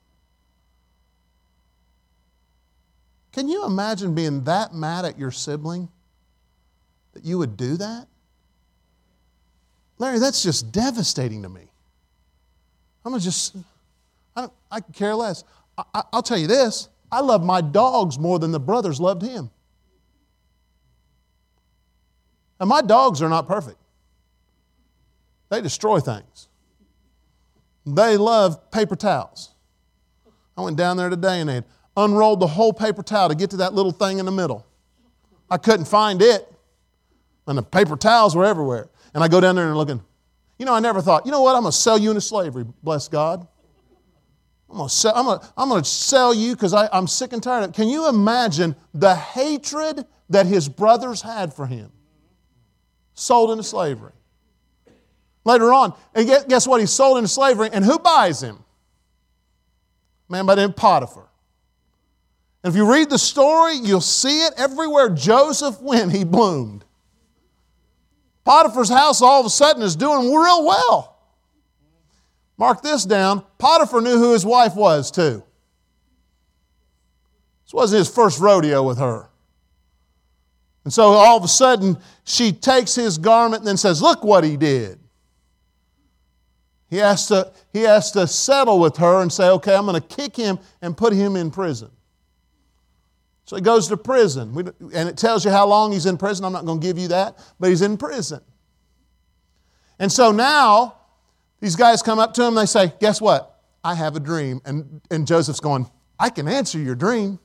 Can 3.31 3.47
you 3.47 3.63
imagine 3.63 4.15
being 4.15 4.43
that 4.45 4.73
mad 4.73 5.05
at 5.05 5.17
your 5.17 5.31
sibling 5.31 5.87
that 7.13 7.23
you 7.23 7.37
would 7.37 7.55
do 7.55 7.77
that? 7.77 8.07
Larry, 9.99 10.19
that's 10.19 10.41
just 10.41 10.71
devastating 10.71 11.43
to 11.43 11.49
me. 11.49 11.61
I'm 13.05 13.11
gonna 13.11 13.21
just, 13.21 13.55
I, 14.35 14.41
don't, 14.41 14.53
I 14.71 14.79
can 14.79 14.93
care 14.93 15.13
less. 15.13 15.43
I, 15.77 16.03
will 16.11 16.23
tell 16.23 16.37
you 16.37 16.47
this 16.47 16.89
I 17.11 17.21
love 17.21 17.43
my 17.43 17.61
dogs 17.61 18.17
more 18.17 18.39
than 18.39 18.51
the 18.51 18.59
brothers 18.59 18.99
loved 18.99 19.21
him. 19.21 19.49
And 22.59 22.67
my 22.67 22.81
dogs 22.81 23.21
are 23.21 23.29
not 23.29 23.47
perfect, 23.47 23.77
they 25.49 25.61
destroy 25.61 25.99
things. 25.99 26.47
They 27.85 28.17
love 28.17 28.71
paper 28.71 28.95
towels. 28.95 29.51
I 30.55 30.61
went 30.61 30.77
down 30.77 30.97
there 30.97 31.09
today 31.09 31.39
and 31.39 31.49
they 31.49 31.63
unrolled 31.97 32.39
the 32.39 32.47
whole 32.47 32.73
paper 32.73 33.01
towel 33.01 33.29
to 33.29 33.35
get 33.35 33.49
to 33.51 33.57
that 33.57 33.73
little 33.73 33.93
thing 33.93 34.19
in 34.19 34.25
the 34.25 34.31
middle. 34.31 34.65
I 35.49 35.57
couldn't 35.57 35.85
find 35.85 36.21
it, 36.21 36.47
and 37.47 37.57
the 37.57 37.63
paper 37.63 37.95
towels 37.95 38.35
were 38.35 38.45
everywhere. 38.45 38.89
And 39.13 39.23
I 39.23 39.27
go 39.27 39.39
down 39.39 39.55
there 39.55 39.65
and 39.65 39.71
I'm 39.71 39.77
looking. 39.77 40.01
You 40.57 40.65
know, 40.65 40.73
I 40.73 40.79
never 40.79 41.01
thought, 41.01 41.25
you 41.25 41.31
know 41.31 41.41
what, 41.41 41.55
I'm 41.55 41.61
going 41.61 41.71
to 41.71 41.77
sell 41.77 41.97
you 41.97 42.09
into 42.09 42.21
slavery, 42.21 42.65
bless 42.83 43.07
God. 43.07 43.47
I'm 44.69 44.77
going 44.77 44.89
to 44.89 44.93
sell, 44.95 45.13
I'm 45.15 45.39
to, 45.39 45.53
I'm 45.57 45.69
to 45.69 45.83
sell 45.83 46.33
you 46.33 46.53
because 46.53 46.73
I'm 46.73 47.07
sick 47.07 47.33
and 47.33 47.41
tired 47.41 47.63
of 47.63 47.69
it. 47.71 47.73
Can 47.73 47.87
you 47.87 48.09
imagine 48.09 48.75
the 48.93 49.15
hatred 49.15 50.05
that 50.29 50.45
his 50.45 50.69
brothers 50.69 51.21
had 51.21 51.53
for 51.53 51.65
him? 51.65 51.91
sold 53.19 53.51
into 53.51 53.63
slavery. 53.63 54.13
Later 55.45 55.71
on, 55.73 55.93
and 56.13 56.27
guess 56.47 56.67
what? 56.67 56.79
He's 56.79 56.91
sold 56.91 57.17
into 57.17 57.27
slavery, 57.27 57.69
and 57.71 57.83
who 57.83 57.99
buys 57.99 58.41
him? 58.41 58.63
Man 60.27 60.45
by 60.45 60.55
the 60.55 60.61
name 60.61 60.73
Potiphar. 60.73 61.27
And 62.63 62.73
if 62.73 62.77
you 62.77 62.91
read 62.91 63.09
the 63.09 63.17
story, 63.17 63.75
you'll 63.75 64.01
see 64.01 64.41
it 64.45 64.53
everywhere 64.57 65.09
Joseph 65.09 65.81
went, 65.81 66.11
he 66.11 66.23
bloomed. 66.23 66.85
Potiphar's 68.49 68.89
house 68.89 69.21
all 69.21 69.39
of 69.39 69.45
a 69.45 69.49
sudden 69.51 69.83
is 69.83 69.95
doing 69.95 70.33
real 70.33 70.65
well. 70.65 71.19
Mark 72.57 72.81
this 72.81 73.05
down 73.05 73.43
Potiphar 73.59 74.01
knew 74.01 74.17
who 74.17 74.33
his 74.33 74.43
wife 74.43 74.75
was, 74.75 75.11
too. 75.11 75.43
This 77.63 77.73
wasn't 77.75 77.99
his 77.99 78.09
first 78.09 78.39
rodeo 78.39 78.81
with 78.81 78.97
her. 78.97 79.29
And 80.83 80.91
so 80.91 81.09
all 81.11 81.37
of 81.37 81.43
a 81.43 81.47
sudden, 81.47 81.99
she 82.23 82.51
takes 82.51 82.95
his 82.95 83.19
garment 83.19 83.61
and 83.61 83.67
then 83.67 83.77
says, 83.77 84.01
Look 84.01 84.23
what 84.23 84.43
he 84.43 84.57
did. 84.57 84.97
He 86.89 86.97
has 86.97 87.27
to, 87.27 87.51
he 87.71 87.81
has 87.81 88.11
to 88.13 88.25
settle 88.25 88.79
with 88.79 88.97
her 88.97 89.21
and 89.21 89.31
say, 89.31 89.47
Okay, 89.47 89.75
I'm 89.75 89.85
going 89.85 90.01
to 90.01 90.15
kick 90.15 90.35
him 90.35 90.57
and 90.81 90.97
put 90.97 91.13
him 91.13 91.35
in 91.35 91.51
prison. 91.51 91.91
So 93.49 93.55
he 93.55 93.63
goes 93.63 93.87
to 93.87 93.97
prison. 93.97 94.53
We, 94.53 94.61
and 94.93 95.09
it 95.09 95.17
tells 95.17 95.43
you 95.43 95.49
how 95.49 95.65
long 95.65 95.91
he's 95.91 96.05
in 96.05 96.19
prison. 96.19 96.45
I'm 96.45 96.53
not 96.53 96.65
going 96.65 96.79
to 96.79 96.85
give 96.85 96.99
you 96.99 97.07
that, 97.07 97.39
but 97.59 97.71
he's 97.71 97.81
in 97.81 97.97
prison. 97.97 98.41
And 99.97 100.11
so 100.11 100.31
now, 100.31 100.97
these 101.59 101.75
guys 101.75 102.03
come 102.03 102.19
up 102.19 102.35
to 102.35 102.45
him 102.45 102.53
they 102.53 102.67
say, 102.67 102.93
Guess 102.99 103.19
what? 103.19 103.59
I 103.83 103.95
have 103.95 104.15
a 104.15 104.19
dream. 104.19 104.61
And, 104.65 105.01
and 105.09 105.25
Joseph's 105.25 105.61
going, 105.61 105.89
I 106.19 106.29
can 106.29 106.47
answer 106.47 106.77
your 106.77 106.93
dream. 106.93 107.39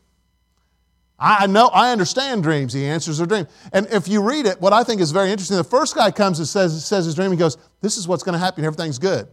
I 1.19 1.47
know, 1.47 1.69
I 1.69 1.90
understand 1.90 2.43
dreams. 2.43 2.75
He 2.75 2.85
answers 2.85 3.17
their 3.17 3.27
dream. 3.27 3.47
And 3.73 3.87
if 3.87 4.07
you 4.07 4.21
read 4.21 4.45
it, 4.45 4.61
what 4.61 4.75
I 4.75 4.85
think 4.85 5.01
is 5.01 5.11
very 5.11 5.31
interesting, 5.31 5.57
the 5.57 5.64
first 5.64 5.95
guy 5.95 6.11
comes 6.11 6.38
and 6.38 6.47
says, 6.47 6.85
says 6.85 7.07
his 7.07 7.14
dream, 7.14 7.31
he 7.31 7.38
goes, 7.38 7.57
This 7.81 7.97
is 7.97 8.07
what's 8.07 8.23
going 8.23 8.35
to 8.35 8.38
happen, 8.38 8.62
everything's 8.62 8.99
good. 8.99 9.27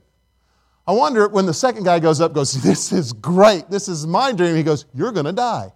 I 0.88 0.94
wonder 0.94 1.28
when 1.28 1.48
the 1.48 1.54
second 1.54 1.84
guy 1.84 2.00
goes 2.00 2.22
up, 2.22 2.32
goes, 2.32 2.54
This 2.64 2.94
is 2.94 3.12
great. 3.12 3.70
This 3.70 3.90
is 3.90 4.08
my 4.08 4.32
dream. 4.32 4.56
He 4.56 4.64
goes, 4.64 4.86
You're 4.94 5.12
going 5.12 5.26
to 5.26 5.34
die. 5.34 5.74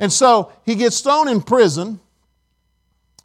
And 0.00 0.10
so 0.10 0.50
he 0.64 0.74
gets 0.74 1.00
thrown 1.00 1.28
in 1.28 1.42
prison, 1.42 2.00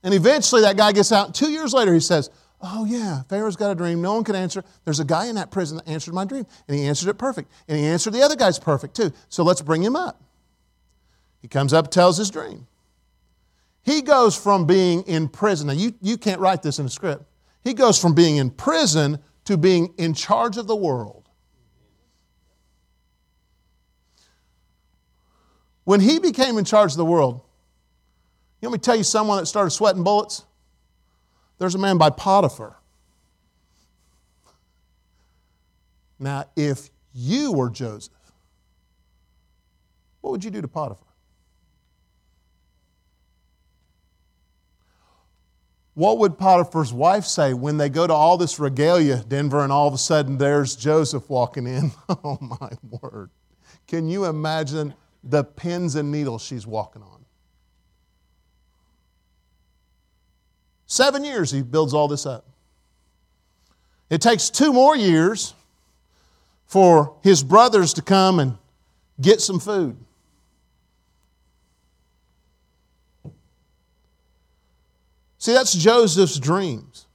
and 0.04 0.14
eventually 0.14 0.62
that 0.62 0.78
guy 0.78 0.92
gets 0.92 1.12
out. 1.12 1.34
Two 1.34 1.50
years 1.50 1.74
later, 1.74 1.94
he 1.94 2.02
says, 2.02 2.30
Oh, 2.62 2.86
yeah, 2.86 3.24
Pharaoh's 3.24 3.56
got 3.56 3.72
a 3.72 3.76
dream. 3.76 4.02
No 4.02 4.14
one 4.14 4.24
can 4.24 4.36
answer. 4.36 4.64
There's 4.84 5.00
a 5.00 5.06
guy 5.06 5.28
in 5.28 5.36
that 5.36 5.52
prison 5.52 5.78
that 5.78 5.88
answered 5.88 6.14
my 6.14 6.26
dream, 6.26 6.46
and 6.68 6.78
he 6.78 6.86
answered 6.86 7.10
it 7.10 7.18
perfect. 7.18 7.52
And 7.68 7.78
he 7.78 7.86
answered 7.86 8.12
the 8.12 8.24
other 8.24 8.36
guy's 8.36 8.60
perfect 8.60 8.96
too. 8.96 9.12
So 9.30 9.44
let's 9.44 9.62
bring 9.62 9.84
him 9.84 9.96
up. 9.96 10.22
He 11.42 11.48
comes 11.48 11.74
up, 11.74 11.92
tells 11.92 12.18
his 12.18 12.30
dream. 12.30 12.68
He 13.84 14.02
goes 14.02 14.36
from 14.36 14.66
being 14.66 15.04
in 15.04 15.30
prison. 15.30 15.68
Now, 15.68 15.74
you, 15.74 15.94
you 16.02 16.18
can't 16.18 16.42
write 16.42 16.64
this 16.64 16.80
in 16.80 16.88
a 16.88 16.90
script. 16.90 17.24
He 17.64 17.74
goes 17.74 18.00
from 18.00 18.16
being 18.16 18.38
in 18.38 18.50
prison 18.50 19.20
to 19.46 19.58
being 19.58 19.94
in 19.98 20.14
charge 20.14 20.58
of 20.58 20.68
the 20.68 20.76
world. 20.76 21.25
When 25.86 26.02
he 26.02 26.19
became 26.19 26.58
in 26.58 26.65
charge 26.65 26.91
of 26.91 26.98
the 26.98 27.06
world, 27.06 27.41
you 28.60 28.69
want 28.69 28.82
me 28.82 28.84
tell 28.84 28.95
you 28.95 29.04
someone 29.04 29.38
that 29.38 29.45
started 29.45 29.69
sweating 29.69 30.04
bullets? 30.04 30.43
There's 31.58 31.76
a 31.76 31.78
man 31.78 31.98
by 31.98 32.10
Potiphar. 32.10 32.76
Now, 36.19 36.45
if 36.56 36.89
you 37.13 37.52
were 37.52 37.69
Joseph, 37.69 38.13
what 40.21 40.32
would 40.32 40.43
you 40.43 40.52
do 40.52 40.62
to 40.62 40.67
Potiphar? 40.67 41.06
What 45.93 46.17
would 46.17 46.38
Potiphar's 46.38 46.91
wife 46.91 47.24
say 47.26 47.54
when 47.54 47.78
they 47.78 47.88
go 47.88 48.06
to 48.06 48.13
all 48.13 48.38
this 48.38 48.60
regalia, 48.60 49.24
Denver, 49.28 49.63
and 49.63 49.71
all 49.71 49.88
of 49.88 49.93
a 49.93 49.98
sudden 49.98 50.38
there's 50.38 50.76
Joseph 50.76 51.30
walking 51.30 51.67
in? 51.67 51.91
Oh 52.10 52.38
my 52.41 52.71
word. 53.02 53.30
Can 53.88 54.10
you 54.10 54.26
imagine 54.26 54.93
the 55.26 55.44
pins 55.44 55.96
and 55.96 56.12
needles 56.12 56.44
she's 56.44 56.66
walking 56.66 57.02
on? 57.02 57.26
Seven 60.86 61.26
years 61.26 61.52
he 61.52 61.62
builds 61.62 61.94
all 61.94 62.08
this 62.08 62.26
up. 62.26 62.46
It 64.10 64.22
takes 64.22 64.50
two 64.50 64.72
more 64.72 64.96
years 64.96 65.54
for 66.68 67.16
his 67.22 67.44
brothers 67.44 67.94
to 67.96 68.02
come 68.02 68.40
and 68.40 68.58
get 69.20 69.42
some 69.42 69.60
food. 69.60 69.98
See, 75.38 75.54
that's 75.54 75.74
Joseph's 75.74 76.40
dreams. 76.40 77.06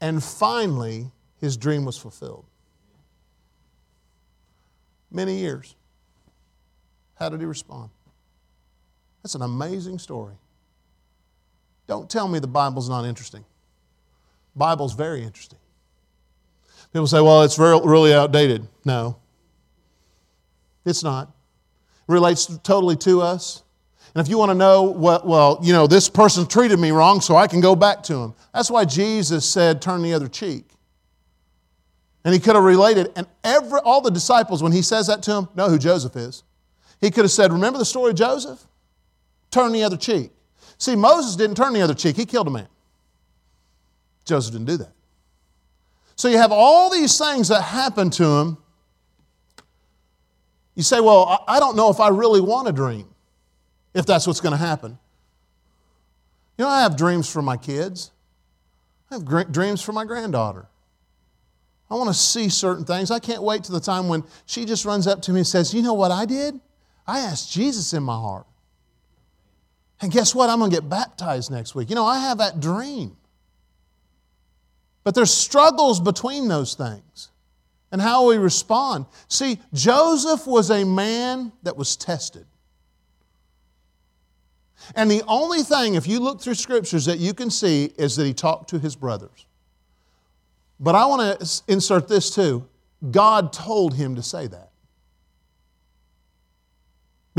And 0.00 0.22
finally, 0.22 1.10
his 1.40 1.56
dream 1.56 1.84
was 1.84 1.98
fulfilled. 1.98 2.46
Many 5.10 5.38
years. 5.38 5.74
How 7.20 7.28
did 7.28 7.38
he 7.38 7.46
respond? 7.46 7.90
That's 9.22 9.34
an 9.34 9.42
amazing 9.42 9.98
story. 9.98 10.34
Don't 11.86 12.08
tell 12.08 12.26
me 12.26 12.38
the 12.38 12.46
Bible's 12.46 12.88
not 12.88 13.04
interesting. 13.04 13.44
Bible's 14.56 14.94
very 14.94 15.22
interesting. 15.22 15.58
People 16.92 17.06
say, 17.06 17.20
well, 17.20 17.42
it's 17.42 17.58
really 17.58 18.14
outdated. 18.14 18.66
No, 18.84 19.16
it's 20.84 21.04
not. 21.04 21.28
It 22.08 22.12
relates 22.12 22.46
totally 22.64 22.96
to 22.96 23.20
us. 23.20 23.62
And 24.14 24.24
if 24.24 24.28
you 24.28 24.38
want 24.38 24.50
to 24.50 24.54
know 24.56 24.82
what, 24.82 25.24
well, 25.24 25.60
you 25.62 25.72
know, 25.72 25.86
this 25.86 26.08
person 26.08 26.46
treated 26.46 26.80
me 26.80 26.90
wrong, 26.90 27.20
so 27.20 27.36
I 27.36 27.46
can 27.46 27.60
go 27.60 27.76
back 27.76 28.02
to 28.04 28.16
him. 28.16 28.34
That's 28.52 28.70
why 28.70 28.84
Jesus 28.84 29.48
said, 29.48 29.80
turn 29.80 30.02
the 30.02 30.14
other 30.14 30.26
cheek. 30.26 30.64
And 32.24 32.34
he 32.34 32.40
could 32.40 32.56
have 32.56 32.64
related, 32.64 33.12
and 33.14 33.26
every, 33.44 33.78
all 33.80 34.00
the 34.00 34.10
disciples, 34.10 34.62
when 34.62 34.72
he 34.72 34.82
says 34.82 35.06
that 35.06 35.22
to 35.24 35.32
him, 35.32 35.48
know 35.54 35.68
who 35.68 35.78
Joseph 35.78 36.16
is. 36.16 36.42
He 37.00 37.10
could 37.10 37.24
have 37.24 37.30
said, 37.30 37.52
Remember 37.52 37.78
the 37.78 37.84
story 37.84 38.10
of 38.10 38.16
Joseph? 38.16 38.60
Turn 39.50 39.72
the 39.72 39.82
other 39.82 39.96
cheek. 39.96 40.30
See, 40.78 40.96
Moses 40.96 41.36
didn't 41.36 41.56
turn 41.56 41.72
the 41.72 41.82
other 41.82 41.94
cheek, 41.94 42.16
he 42.16 42.26
killed 42.26 42.46
a 42.46 42.50
man. 42.50 42.68
Joseph 44.24 44.52
didn't 44.52 44.66
do 44.66 44.76
that. 44.78 44.92
So 46.16 46.28
you 46.28 46.36
have 46.36 46.52
all 46.52 46.90
these 46.90 47.16
things 47.18 47.48
that 47.48 47.62
happen 47.62 48.10
to 48.10 48.24
him. 48.24 48.58
You 50.74 50.82
say, 50.82 51.00
Well, 51.00 51.44
I 51.48 51.58
don't 51.58 51.76
know 51.76 51.90
if 51.90 52.00
I 52.00 52.08
really 52.08 52.40
want 52.40 52.68
a 52.68 52.72
dream 52.72 53.06
if 53.94 54.06
that's 54.06 54.26
what's 54.26 54.40
going 54.40 54.52
to 54.52 54.58
happen. 54.58 54.98
You 56.58 56.64
know, 56.64 56.70
I 56.70 56.82
have 56.82 56.96
dreams 56.96 57.30
for 57.30 57.42
my 57.42 57.56
kids, 57.56 58.10
I 59.10 59.14
have 59.14 59.52
dreams 59.52 59.80
for 59.80 59.92
my 59.92 60.04
granddaughter. 60.04 60.66
I 61.90 61.94
want 61.94 62.08
to 62.08 62.14
see 62.14 62.48
certain 62.48 62.84
things. 62.84 63.10
I 63.10 63.18
can't 63.18 63.42
wait 63.42 63.64
to 63.64 63.72
the 63.72 63.80
time 63.80 64.06
when 64.06 64.22
she 64.46 64.64
just 64.64 64.84
runs 64.84 65.08
up 65.08 65.22
to 65.22 65.32
me 65.32 65.40
and 65.40 65.46
says, 65.46 65.74
You 65.74 65.82
know 65.82 65.94
what 65.94 66.12
I 66.12 66.24
did? 66.24 66.60
I 67.06 67.20
asked 67.20 67.52
Jesus 67.52 67.92
in 67.92 68.02
my 68.02 68.14
heart. 68.14 68.46
And 70.00 70.10
guess 70.10 70.34
what? 70.34 70.48
I'm 70.48 70.58
going 70.58 70.70
to 70.70 70.76
get 70.76 70.88
baptized 70.88 71.50
next 71.50 71.74
week. 71.74 71.90
You 71.90 71.94
know, 71.94 72.06
I 72.06 72.18
have 72.18 72.38
that 72.38 72.60
dream. 72.60 73.16
But 75.04 75.14
there's 75.14 75.32
struggles 75.32 76.00
between 76.00 76.48
those 76.48 76.74
things 76.74 77.30
and 77.92 78.00
how 78.00 78.28
we 78.28 78.36
respond. 78.36 79.06
See, 79.28 79.58
Joseph 79.72 80.46
was 80.46 80.70
a 80.70 80.84
man 80.84 81.52
that 81.62 81.76
was 81.76 81.96
tested. 81.96 82.46
And 84.94 85.10
the 85.10 85.22
only 85.26 85.62
thing, 85.62 85.94
if 85.94 86.06
you 86.06 86.20
look 86.20 86.40
through 86.40 86.54
scriptures, 86.54 87.04
that 87.06 87.18
you 87.18 87.34
can 87.34 87.50
see 87.50 87.92
is 87.96 88.16
that 88.16 88.24
he 88.24 88.32
talked 88.32 88.70
to 88.70 88.78
his 88.78 88.96
brothers. 88.96 89.46
But 90.78 90.94
I 90.94 91.04
want 91.06 91.40
to 91.40 91.62
insert 91.68 92.08
this 92.08 92.34
too 92.34 92.66
God 93.10 93.52
told 93.52 93.94
him 93.94 94.16
to 94.16 94.22
say 94.22 94.46
that 94.46 94.69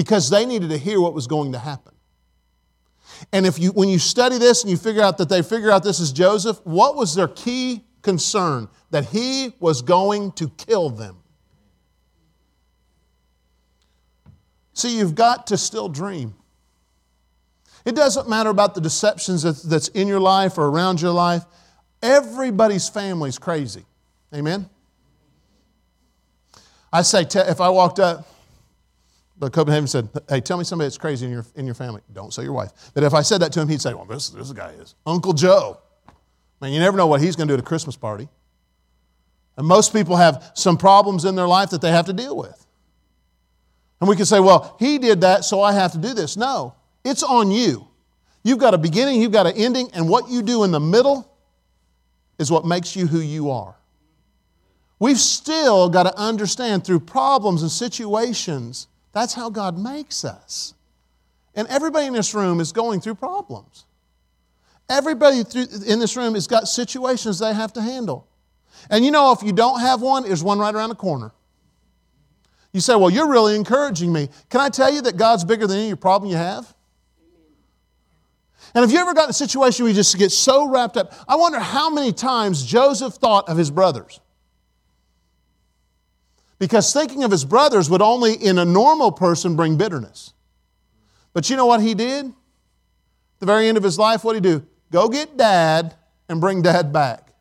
because 0.02 0.32
they 0.32 0.48
needed 0.48 0.72
to 0.72 0.80
hear 0.80 1.00
what 1.00 1.14
was 1.14 1.28
going 1.28 1.52
to 1.52 1.60
happen. 1.60 1.94
And 3.32 3.46
if 3.46 3.60
you, 3.60 3.70
when 3.70 3.88
you 3.88 4.00
study 4.00 4.40
this 4.40 4.64
and 4.64 4.72
you 4.72 4.76
figure 4.76 5.04
out 5.04 5.20
that 5.20 5.30
they 5.30 5.44
figure 5.44 5.70
out 5.70 5.84
this 5.84 6.00
is 6.00 6.12
Joseph, 6.12 6.60
what 6.64 6.96
was 6.96 7.14
their 7.14 7.28
key 7.28 7.86
concern? 8.02 8.68
That 8.90 9.06
he 9.06 9.54
was 9.60 9.84
going 9.84 10.32
to 10.32 10.50
kill 10.50 10.90
them. 10.90 11.18
See, 14.74 14.98
you've 14.98 15.14
got 15.14 15.46
to 15.48 15.58
still 15.58 15.88
dream. 15.88 16.34
It 17.86 17.96
doesn't 17.96 18.28
matter 18.28 18.50
about 18.50 18.74
the 18.74 18.82
deceptions 18.82 19.44
that's 19.62 19.90
in 19.90 20.08
your 20.08 20.20
life 20.20 20.58
or 20.58 20.66
around 20.66 21.00
your 21.00 21.12
life. 21.12 21.46
Everybody's 22.02 22.90
family 22.90 23.30
is 23.30 23.38
crazy. 23.38 23.86
Amen? 24.34 24.68
I 26.92 27.04
say, 27.04 27.22
if 27.22 27.62
I 27.62 27.70
walked 27.70 28.00
up, 28.00 28.28
but 29.42 29.54
Copenhagen 29.54 29.88
said, 29.88 30.08
Hey, 30.30 30.40
tell 30.40 30.56
me 30.56 30.64
somebody 30.64 30.86
that's 30.86 31.00
crazy 31.00 31.26
in 31.26 31.32
your, 31.32 31.44
in 31.56 31.66
your 31.66 31.74
family. 31.74 32.02
Don't 32.14 32.32
say 32.32 32.44
your 32.44 32.54
wife. 32.54 32.92
But 32.94 33.04
if 33.04 33.16
I 33.16 33.24
said 33.24 33.42
that 33.42 33.52
to 33.54 33.62
him, 33.62 33.68
he'd 33.68 33.82
say, 33.82 33.92
Well, 33.92 34.06
this, 34.06 34.30
this 34.30 34.52
guy 34.52 34.70
is. 34.74 34.94
Uncle 35.04 35.34
Joe. 35.34 35.80
Man, 36.62 36.72
you 36.72 36.80
never 36.80 36.96
know 36.96 37.08
what 37.08 37.22
he's 37.22 37.36
going 37.36 37.48
to 37.48 37.56
do 37.56 37.58
at 37.58 37.60
a 37.60 37.68
Christmas 37.68 37.98
party. 37.98 38.30
And 39.58 39.66
most 39.66 39.94
people 39.94 40.16
have 40.16 40.52
some 40.54 40.78
problems 40.78 41.26
in 41.26 41.34
their 41.34 41.48
life 41.48 41.72
that 41.72 41.82
they 41.82 41.90
have 41.90 42.06
to 42.06 42.14
deal 42.14 42.38
with. 42.38 42.68
And 44.00 44.08
we 44.08 44.16
can 44.16 44.26
say, 44.28 44.40
Well, 44.40 44.76
he 44.80 45.00
did 45.00 45.22
that, 45.22 45.44
so 45.44 45.60
I 45.60 45.74
have 45.74 45.94
to 45.94 45.98
do 45.98 46.14
this. 46.14 46.38
No, 46.38 46.76
it's 47.04 47.24
on 47.24 47.50
you. 47.50 47.88
You've 48.44 48.60
got 48.60 48.76
a 48.76 48.78
beginning, 48.78 49.24
you've 49.24 49.32
got 49.32 49.48
an 49.48 49.54
ending, 49.56 49.90
and 49.96 50.08
what 50.08 50.30
you 50.30 50.44
do 50.44 50.64
in 50.66 50.70
the 50.70 50.80
middle 50.80 51.28
is 52.38 52.52
what 52.52 52.64
makes 52.64 52.96
you 52.96 53.08
who 53.08 53.20
you 53.20 53.50
are. 53.50 53.76
We've 55.00 55.20
still 55.20 55.90
got 55.90 56.04
to 56.04 56.16
understand 56.16 56.86
through 56.86 57.00
problems 57.00 57.64
and 57.64 57.72
situations, 57.72 58.88
that's 59.12 59.34
how 59.34 59.50
God 59.50 59.78
makes 59.78 60.24
us. 60.24 60.74
And 61.56 61.68
everybody 61.68 62.08
in 62.08 62.14
this 62.14 62.34
room 62.34 62.60
is 62.60 62.72
going 62.72 63.02
through 63.02 63.16
problems. 63.16 63.86
Everybody 64.90 65.40
in 65.40 66.00
this 66.00 66.16
room 66.18 66.34
has 66.34 66.48
got 66.48 66.68
situations 66.68 67.40
they 67.40 67.54
have 67.54 67.74
to 67.74 67.82
handle. 67.82 68.28
And 68.90 69.06
you 69.06 69.12
know, 69.12 69.32
if 69.32 69.44
you 69.44 69.52
don't 69.52 69.80
have 69.80 70.02
one, 70.02 70.24
there's 70.24 70.44
one 70.44 70.60
right 70.60 70.74
around 70.74 70.90
the 70.90 70.96
corner. 70.96 71.32
You 72.74 72.80
say, 72.80 72.96
Well, 72.96 73.10
you're 73.10 73.30
really 73.30 73.56
encouraging 73.56 74.12
me. 74.12 74.30
Can 74.50 74.62
I 74.62 74.70
tell 74.70 74.92
you 74.92 75.02
that 75.04 75.18
God's 75.18 75.44
bigger 75.44 75.68
than 75.68 75.78
any 75.78 75.96
problem 75.96 76.32
you 76.32 76.38
have? 76.38 76.74
And 78.74 78.84
have 78.84 78.92
you 78.92 79.00
ever 79.00 79.14
gotten 79.14 79.32
a 79.32 79.34
situation 79.34 79.84
where 79.84 79.90
you 79.90 79.96
just 79.96 80.18
get 80.18 80.32
so 80.32 80.70
wrapped 80.70 80.96
up? 80.96 81.14
I 81.28 81.36
wonder 81.36 81.60
how 81.60 81.90
many 81.90 82.14
times 82.14 82.66
Joseph 82.66 83.16
thought 83.16 83.50
of 83.50 83.58
his 83.58 83.70
brothers. 83.70 84.22
Because 86.62 86.94
thinking 86.94 87.24
of 87.24 87.32
his 87.32 87.44
brothers 87.44 87.90
would 87.90 88.04
only, 88.04 88.36
in 88.36 88.60
a 88.60 88.66
normal 88.66 89.12
person, 89.12 89.56
bring 89.56 89.78
bitterness. 89.78 90.32
But 91.34 91.50
you 91.50 91.56
know 91.56 91.66
what 91.66 91.82
he 91.82 91.96
did? 91.96 92.28
At 92.28 92.34
the 93.40 93.48
very 93.48 93.68
end 93.68 93.80
of 93.80 93.84
his 93.84 93.98
life, 93.98 94.24
what 94.24 94.34
did 94.34 94.46
he 94.46 94.52
do? 94.52 94.68
Go 94.92 95.10
get 95.10 95.36
dad 95.36 95.96
and 96.30 96.40
bring 96.40 96.62
dad 96.62 96.94
back. 96.94 97.34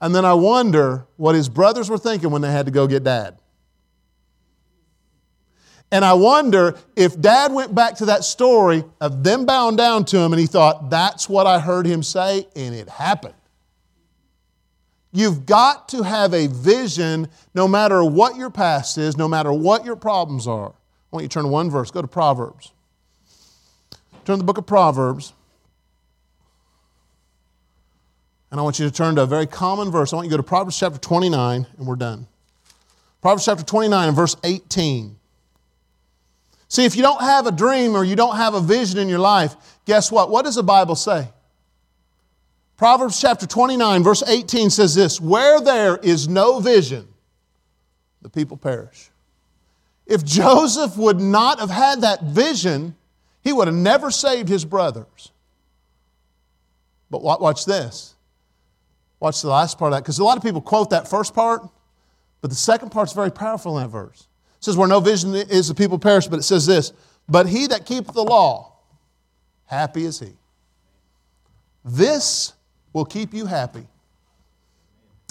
And 0.00 0.14
then 0.14 0.24
I 0.24 0.34
wonder 0.34 1.08
what 1.16 1.34
his 1.34 1.48
brothers 1.48 1.90
were 1.90 1.98
thinking 1.98 2.30
when 2.30 2.40
they 2.40 2.52
had 2.52 2.66
to 2.66 2.72
go 2.72 2.86
get 2.86 3.02
dad. 3.02 3.36
And 5.90 6.04
I 6.04 6.12
wonder 6.12 6.78
if 6.94 7.20
dad 7.20 7.52
went 7.52 7.74
back 7.74 7.96
to 7.96 8.04
that 8.04 8.22
story 8.22 8.84
of 9.00 9.24
them 9.24 9.44
bowing 9.44 9.74
down 9.74 10.04
to 10.04 10.18
him 10.18 10.32
and 10.32 10.38
he 10.38 10.46
thought, 10.46 10.88
that's 10.88 11.28
what 11.28 11.48
I 11.48 11.58
heard 11.58 11.84
him 11.84 12.04
say, 12.04 12.46
and 12.54 12.76
it 12.76 12.88
happened. 12.88 13.34
You've 15.12 15.44
got 15.44 15.90
to 15.90 16.02
have 16.02 16.32
a 16.32 16.46
vision 16.46 17.28
no 17.54 17.68
matter 17.68 18.02
what 18.02 18.36
your 18.36 18.50
past 18.50 18.96
is, 18.96 19.16
no 19.16 19.28
matter 19.28 19.52
what 19.52 19.84
your 19.84 19.96
problems 19.96 20.48
are. 20.48 20.68
I 20.68 21.16
want 21.16 21.22
you 21.24 21.28
to 21.28 21.34
turn 21.34 21.50
one 21.50 21.70
verse, 21.70 21.90
go 21.90 22.00
to 22.00 22.08
Proverbs. 22.08 22.72
Turn 24.24 24.36
to 24.36 24.38
the 24.38 24.44
book 24.44 24.56
of 24.56 24.66
Proverbs. 24.66 25.34
And 28.50 28.58
I 28.58 28.62
want 28.62 28.78
you 28.78 28.86
to 28.86 28.94
turn 28.94 29.16
to 29.16 29.22
a 29.22 29.26
very 29.26 29.46
common 29.46 29.90
verse. 29.90 30.12
I 30.12 30.16
want 30.16 30.26
you 30.26 30.30
to 30.30 30.36
go 30.36 30.42
to 30.42 30.48
Proverbs 30.48 30.78
chapter 30.78 30.98
29, 30.98 31.66
and 31.76 31.86
we're 31.86 31.96
done. 31.96 32.26
Proverbs 33.20 33.44
chapter 33.44 33.64
29 33.64 34.08
and 34.08 34.16
verse 34.16 34.36
18. 34.44 35.16
See, 36.68 36.84
if 36.86 36.96
you 36.96 37.02
don't 37.02 37.20
have 37.20 37.46
a 37.46 37.52
dream 37.52 37.94
or 37.94 38.02
you 38.02 38.16
don't 38.16 38.36
have 38.36 38.54
a 38.54 38.60
vision 38.60 38.98
in 38.98 39.08
your 39.08 39.18
life, 39.18 39.56
guess 39.84 40.10
what? 40.10 40.30
What 40.30 40.46
does 40.46 40.54
the 40.54 40.62
Bible 40.62 40.96
say? 40.96 41.28
Proverbs 42.82 43.20
chapter 43.20 43.46
29, 43.46 44.02
verse 44.02 44.24
18 44.26 44.68
says 44.68 44.92
this 44.92 45.20
Where 45.20 45.60
there 45.60 45.98
is 45.98 46.26
no 46.26 46.58
vision, 46.58 47.06
the 48.22 48.28
people 48.28 48.56
perish. 48.56 49.08
If 50.04 50.24
Joseph 50.24 50.96
would 50.96 51.20
not 51.20 51.60
have 51.60 51.70
had 51.70 52.00
that 52.00 52.24
vision, 52.24 52.96
he 53.40 53.52
would 53.52 53.68
have 53.68 53.76
never 53.76 54.10
saved 54.10 54.48
his 54.48 54.64
brothers. 54.64 55.30
But 57.08 57.22
watch 57.22 57.66
this. 57.66 58.16
Watch 59.20 59.42
the 59.42 59.48
last 59.48 59.78
part 59.78 59.92
of 59.92 59.98
that, 59.98 60.02
because 60.02 60.18
a 60.18 60.24
lot 60.24 60.36
of 60.36 60.42
people 60.42 60.60
quote 60.60 60.90
that 60.90 61.06
first 61.06 61.34
part, 61.34 61.62
but 62.40 62.50
the 62.50 62.56
second 62.56 62.90
part's 62.90 63.12
very 63.12 63.30
powerful 63.30 63.78
in 63.78 63.84
that 63.84 63.90
verse. 63.90 64.26
It 64.58 64.64
says, 64.64 64.76
Where 64.76 64.88
no 64.88 64.98
vision 64.98 65.36
is, 65.36 65.68
the 65.68 65.74
people 65.76 66.00
perish, 66.00 66.26
but 66.26 66.40
it 66.40 66.42
says 66.42 66.66
this, 66.66 66.92
But 67.28 67.46
he 67.46 67.68
that 67.68 67.86
keepeth 67.86 68.16
the 68.16 68.24
law, 68.24 68.72
happy 69.66 70.04
is 70.04 70.18
he. 70.18 70.32
This 71.84 72.54
will 72.92 73.04
keep 73.04 73.32
you 73.32 73.46
happy. 73.46 73.86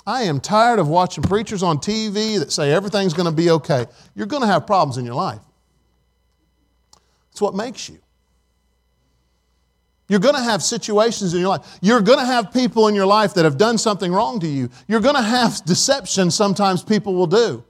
I 0.06 0.24
am 0.24 0.40
tired 0.40 0.80
of 0.80 0.88
watching 0.88 1.24
preachers 1.24 1.62
on 1.62 1.78
TV 1.78 2.40
that 2.40 2.52
say 2.52 2.72
everything's 2.72 3.14
going 3.14 3.28
to 3.28 3.32
be 3.32 3.52
okay. 3.52 3.86
You're 4.16 4.26
going 4.26 4.42
to 4.42 4.48
have 4.48 4.66
problems 4.66 4.98
in 4.98 5.06
your 5.06 5.14
life. 5.14 5.42
It's 7.32 7.42
what 7.42 7.56
makes 7.56 7.88
you. 7.88 8.00
You're 10.10 10.20
going 10.20 10.36
to 10.36 10.42
have 10.42 10.62
situations 10.62 11.34
in 11.34 11.40
your 11.40 11.50
life. 11.50 11.78
You're 11.82 12.02
going 12.02 12.20
to 12.20 12.26
have 12.26 12.52
people 12.52 12.90
in 12.90 12.96
your 12.96 13.06
life 13.06 13.36
that 13.36 13.46
have 13.46 13.58
done 13.58 13.78
something 13.78 14.12
wrong 14.12 14.42
to 14.42 14.48
you. 14.48 14.70
You're 14.88 15.00
going 15.00 15.16
to 15.16 15.22
have 15.22 15.64
deception 15.64 16.32
sometimes 16.32 16.84
people 16.84 17.14
will 17.14 17.28
do. 17.28 17.64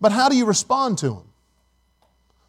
But 0.00 0.12
how 0.12 0.28
do 0.28 0.36
you 0.36 0.44
respond 0.44 0.98
to 0.98 1.08
them? 1.08 1.32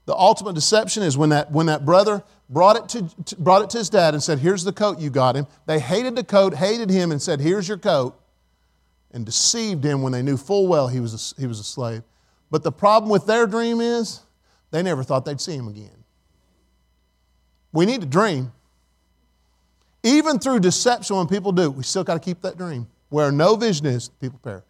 The 0.05 0.13
ultimate 0.13 0.53
deception 0.53 1.01
is 1.01 1.17
when 1.17 1.29
that, 1.29 1.51
when 1.51 1.65
that 1.67 1.85
brother 1.85 2.23
brought 2.53 2.75
it, 2.77 2.89
to, 2.89 3.23
to, 3.25 3.35
brought 3.37 3.63
it 3.63 3.69
to 3.71 3.79
his 3.79 3.89
dad 3.89 4.13
and 4.13 4.21
said, 4.21 4.39
Here's 4.39 4.63
the 4.63 4.71
coat 4.71 4.99
you 4.99 5.09
got 5.09 5.35
him. 5.35 5.47
They 5.65 5.79
hated 5.79 6.15
the 6.15 6.23
coat, 6.23 6.53
hated 6.53 6.89
him, 6.89 7.11
and 7.11 7.21
said, 7.21 7.41
Here's 7.41 7.67
your 7.67 7.79
coat, 7.79 8.17
and 9.11 9.25
deceived 9.25 9.83
him 9.83 10.01
when 10.01 10.13
they 10.13 10.21
knew 10.21 10.37
full 10.37 10.67
well 10.67 10.87
he 10.87 10.99
was 10.99 11.35
a, 11.37 11.41
he 11.41 11.47
was 11.47 11.59
a 11.59 11.63
slave. 11.63 12.03
But 12.51 12.63
the 12.63 12.71
problem 12.71 13.09
with 13.09 13.25
their 13.25 13.47
dream 13.47 13.81
is 13.81 14.21
they 14.71 14.83
never 14.83 15.03
thought 15.03 15.25
they'd 15.25 15.41
see 15.41 15.55
him 15.55 15.67
again. 15.67 16.03
We 17.71 17.87
need 17.87 18.01
to 18.01 18.07
dream. 18.07 18.51
Even 20.03 20.37
through 20.37 20.59
deception, 20.59 21.15
when 21.15 21.27
people 21.27 21.51
do, 21.51 21.71
we 21.71 21.83
still 21.83 22.03
got 22.03 22.13
to 22.13 22.19
keep 22.19 22.41
that 22.41 22.57
dream. 22.57 22.87
Where 23.09 23.31
no 23.31 23.55
vision 23.55 23.87
is, 23.87 24.09
people 24.09 24.39
perish. 24.43 24.63